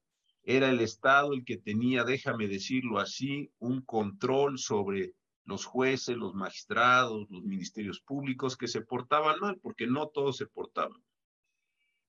[0.44, 5.14] era el Estado el que tenía, déjame decirlo así, un control sobre
[5.44, 10.46] los jueces, los magistrados, los ministerios públicos que se portaban mal, porque no todos se
[10.46, 11.04] portaban.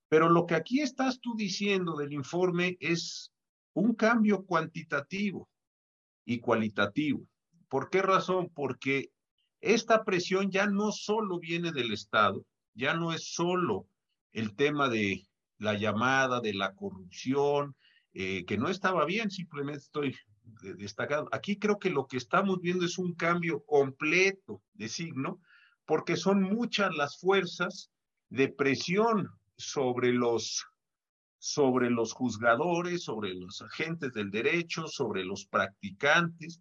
[0.08, 3.32] Pero lo que aquí estás tú diciendo del informe es
[3.72, 5.48] un cambio cuantitativo
[6.24, 7.26] y cualitativo.
[7.68, 8.50] ¿Por qué razón?
[8.54, 9.12] Porque
[9.60, 13.86] esta presión ya no solo viene del Estado, ya no es solo
[14.32, 15.26] el tema de
[15.58, 17.76] la llamada de la corrupción,
[18.12, 20.16] eh, que no estaba bien, simplemente estoy
[20.76, 21.28] destacado.
[21.32, 25.40] Aquí creo que lo que estamos viendo es un cambio completo de signo,
[25.84, 27.90] porque son muchas las fuerzas
[28.28, 30.64] de presión sobre los
[31.42, 36.60] sobre los juzgadores, sobre los agentes del derecho, sobre los practicantes.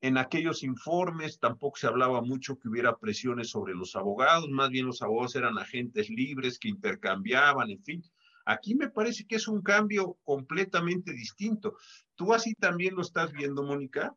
[0.00, 4.86] En aquellos informes tampoco se hablaba mucho que hubiera presiones sobre los abogados, más bien
[4.86, 8.02] los abogados eran agentes libres que intercambiaban, en fin.
[8.50, 11.76] Aquí me parece que es un cambio completamente distinto.
[12.16, 14.12] ¿Tú así también lo estás viendo, Mónica?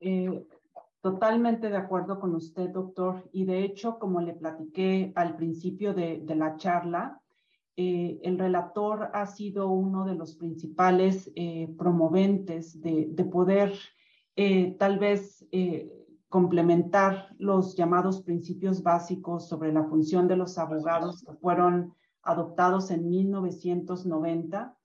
[0.00, 0.46] Eh,
[1.00, 3.26] totalmente de acuerdo con usted, doctor.
[3.32, 7.22] Y de hecho, como le platiqué al principio de, la charla,
[7.74, 13.72] eh, el relator ha sido uno de los principales eh, promoventes de, de poder
[14.78, 15.44] tal vez
[16.28, 21.92] complementar los llamados principios básicos sobre la función de los abogados que fueron
[22.28, 24.76] adoptados en 1990,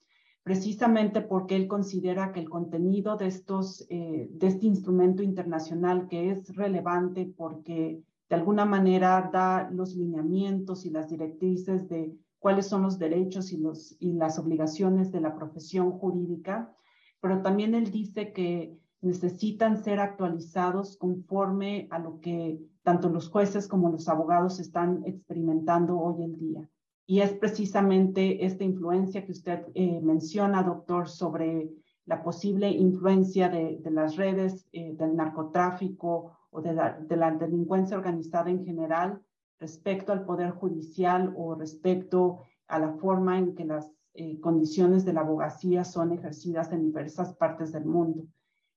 [0.44, 6.32] precisamente porque él considera que el contenido de, estos, eh, de este instrumento internacional que
[6.32, 12.82] es relevante porque de alguna manera da los lineamientos y las directrices de cuáles son
[12.82, 16.74] los derechos y, los, y las obligaciones de la profesión jurídica,
[17.22, 23.68] pero también él dice que necesitan ser actualizados conforme a lo que tanto los jueces
[23.68, 26.70] como los abogados están experimentando hoy en día.
[27.06, 31.70] Y es precisamente esta influencia que usted eh, menciona, doctor, sobre
[32.06, 38.66] la posible influencia de, las redes eh, del narcotráfico o de la, delincuencia organizada en
[38.66, 39.22] general
[39.60, 45.14] respecto al poder judicial o respecto a la forma en que las eh, condiciones de
[45.14, 48.28] la abogacía son ejercidas en diversas partes del mundo.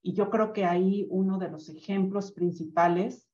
[0.03, 3.26] Y yo creo que ahí uno de los ejemplos principales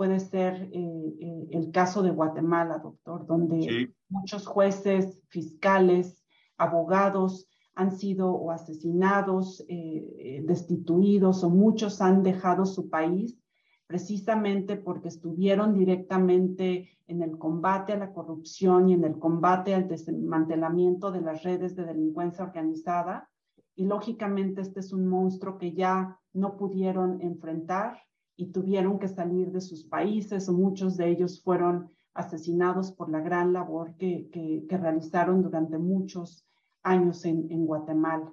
[0.00, 6.24] puede ser eh, eh, el caso de Guatemala, doctor, donde muchos jueces, fiscales,
[6.56, 13.38] abogados han sido o asesinados, eh, destituidos o muchos han dejado su país
[13.86, 19.86] precisamente porque estuvieron directamente en el combate a la corrupción y en el combate al
[19.86, 23.28] desmantelamiento de las redes de delincuencia organizada.
[23.74, 27.98] Y lógicamente este es un monstruo que ya no pudieron enfrentar
[28.40, 33.20] y tuvieron que salir de sus países o muchos de ellos fueron asesinados por la
[33.20, 36.46] gran labor que, que, realizaron durante muchos
[36.82, 38.32] años en, en Guatemala.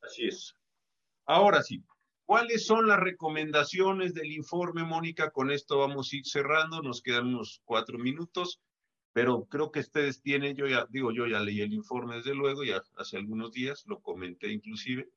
[0.00, 0.54] Así es.
[1.26, 1.84] Ahora sí,
[2.24, 5.30] ¿cuáles son las recomendaciones del informe, Mónica?
[5.30, 8.60] Con esto vamos a ir cerrando, nos quedan unos cuatro minutos,
[9.12, 12.62] pero creo que ustedes tienen, yo ya digo, yo ya leí el informe desde luego,
[12.62, 15.10] ya hace algunos días, lo comenté inclusive,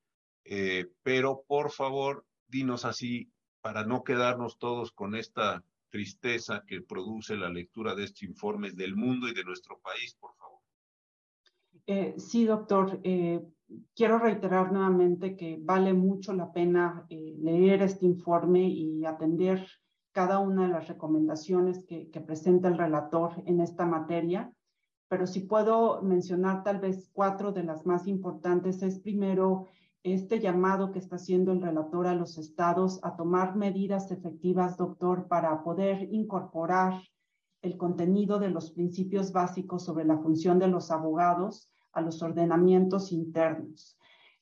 [0.43, 3.32] eh, pero por favor, dinos así
[3.63, 8.97] para no quedarnos todos con esta tristeza que produce la lectura de estos informes del
[8.97, 10.59] mundo y de nuestro país, por favor.
[11.87, 12.99] Eh, sí, doctor.
[13.03, 13.41] Eh,
[13.95, 19.65] quiero reiterar nuevamente que vale mucho la pena eh, leer este informe y atender
[20.11, 24.51] cada una de las recomendaciones que, que presenta el relator en esta materia.
[25.07, 29.67] Pero si puedo mencionar tal vez cuatro de las más importantes, es primero
[30.03, 35.27] este llamado que está haciendo el relator a los estados a tomar medidas efectivas, doctor,
[35.27, 37.01] para poder incorporar
[37.61, 43.13] el contenido de los principios básicos sobre la función de los abogados a los ordenamientos
[43.13, 43.97] internos.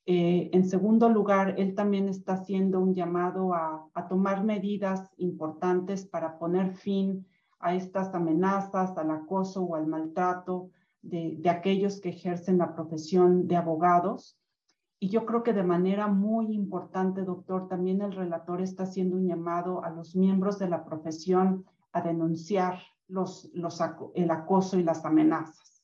[0.07, 6.39] Eh, en segundo lugar, él también está haciendo un llamado a, tomar medidas importantes para
[6.39, 7.27] poner fin
[7.59, 10.71] a estas amenazas, al acoso o al maltrato
[11.03, 14.40] de aquellos que ejercen la profesión de abogados
[15.03, 19.27] y yo creo que de manera muy importante, doctor, también el relator está haciendo un
[19.27, 23.81] llamado a los miembros de la profesión a denunciar los, los,
[24.13, 25.83] el acoso y las amenazas.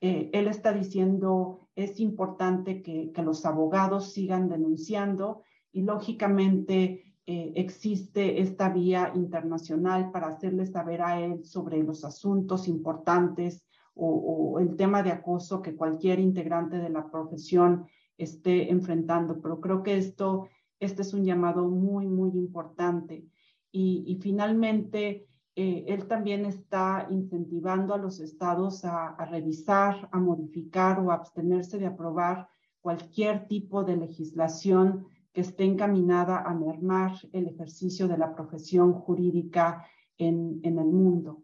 [0.00, 5.42] Eh, él está diciendo, es importante que, que los abogados sigan denunciando
[5.72, 12.68] y lógicamente eh, existe esta vía internacional para hacerle saber a él sobre los asuntos
[12.68, 17.86] importantes o, el tema de acoso que cualquier integrante de la profesión
[18.18, 19.40] esté enfrentando.
[19.40, 20.48] Pero creo que esto,
[20.80, 23.24] este es un llamado muy, muy importante.
[23.70, 31.10] Y, finalmente, eh, él también está incentivando a los estados a, revisar, a modificar o
[31.10, 32.48] a abstenerse de aprobar
[32.80, 39.84] cualquier tipo de legislación que esté encaminada a mermar el ejercicio de la profesión jurídica
[40.18, 41.42] en el mundo.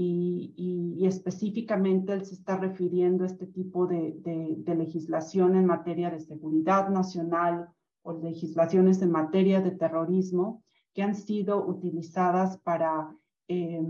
[0.00, 6.20] Y, específicamente él se está refiriendo a este tipo de, de, legislación en materia de
[6.20, 7.68] seguridad nacional
[8.02, 10.62] o legislaciones en materia de terrorismo
[10.94, 13.12] que han sido utilizadas para
[13.48, 13.80] eh,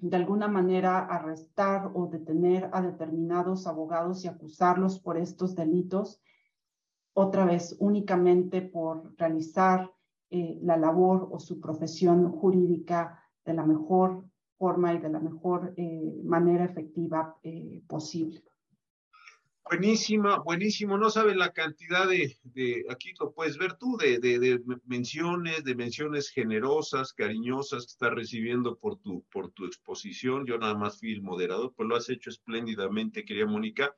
[0.00, 6.20] de alguna manera arrestar o detener a determinados abogados y acusarlos por estos delitos
[7.12, 9.92] otra vez únicamente por realizar
[10.30, 14.24] eh, la labor o su profesión jurídica de la mejor
[14.58, 18.42] forma y de la mejor eh, manera efectiva eh, posible.
[19.70, 20.96] Buenísima, buenísimo.
[20.96, 25.62] No sabes la cantidad de, de, aquí lo puedes ver tú, de, de, de, menciones,
[25.62, 30.46] de menciones generosas, cariñosas que estás recibiendo por tu, por tu exposición.
[30.46, 33.94] Yo nada más fui el moderador, pues lo has hecho espléndidamente, querida Mónica.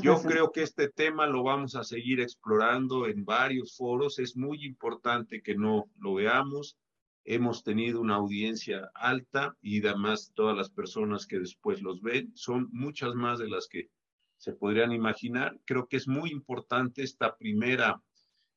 [0.00, 4.18] Yo creo que este tema lo vamos a seguir explorando en varios foros.
[4.18, 6.78] Es muy importante que no lo veamos.
[7.24, 12.68] Hemos tenido una audiencia alta y además todas las personas que después los ven son
[12.72, 13.88] muchas más de las que
[14.36, 15.58] se podrían imaginar.
[15.64, 18.02] Creo que es muy importante esta primera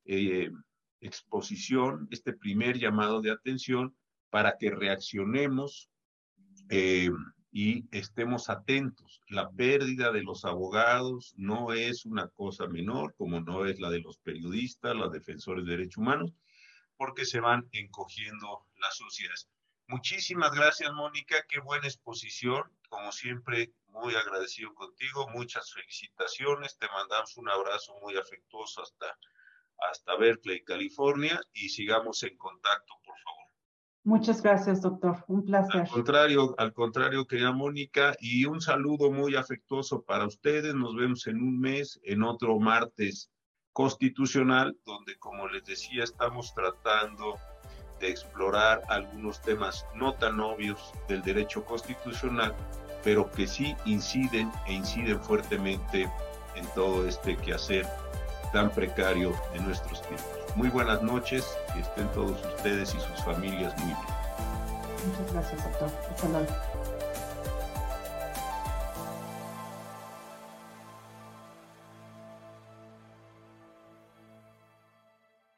[0.05, 0.51] eh,
[0.99, 3.95] exposición, este primer llamado de atención
[4.29, 5.89] para que reaccionemos.
[6.69, 7.09] Eh,
[7.51, 9.23] y estemos atentos.
[9.29, 14.01] La pérdida de los abogados no es una cosa menor, como no es la de
[14.01, 16.33] los periodistas, los defensores de derechos humanos,
[16.97, 19.47] porque se van encogiendo las sociedades.
[19.87, 21.37] Muchísimas gracias, Mónica.
[21.47, 22.63] Qué buena exposición.
[22.89, 25.29] Como siempre, muy agradecido contigo.
[25.29, 26.77] Muchas felicitaciones.
[26.77, 29.17] Te mandamos un abrazo muy afectuoso hasta,
[29.89, 33.45] hasta Berkeley, California, y sigamos en contacto, por favor.
[34.03, 35.23] Muchas gracias, doctor.
[35.27, 35.81] Un placer.
[35.81, 40.75] Al contrario, al contrario, querida Mónica, y un saludo muy afectuoso para ustedes.
[40.75, 43.31] Nos vemos en un mes, en otro martes
[43.77, 47.37] constitucional, donde, como les decía, estamos tratando
[47.99, 52.55] de explorar algunos temas no tan obvios del derecho constitucional,
[53.03, 56.11] pero que sí inciden e inciden fuertemente
[56.55, 57.87] en todo este quehacer
[58.51, 60.25] tan precario de nuestros tiempos.
[60.55, 63.99] Muy buenas noches, que estén todos ustedes y sus familias muy bien.
[65.05, 65.89] Muchas gracias, doctor.
[66.09, 66.76] Hasta luego.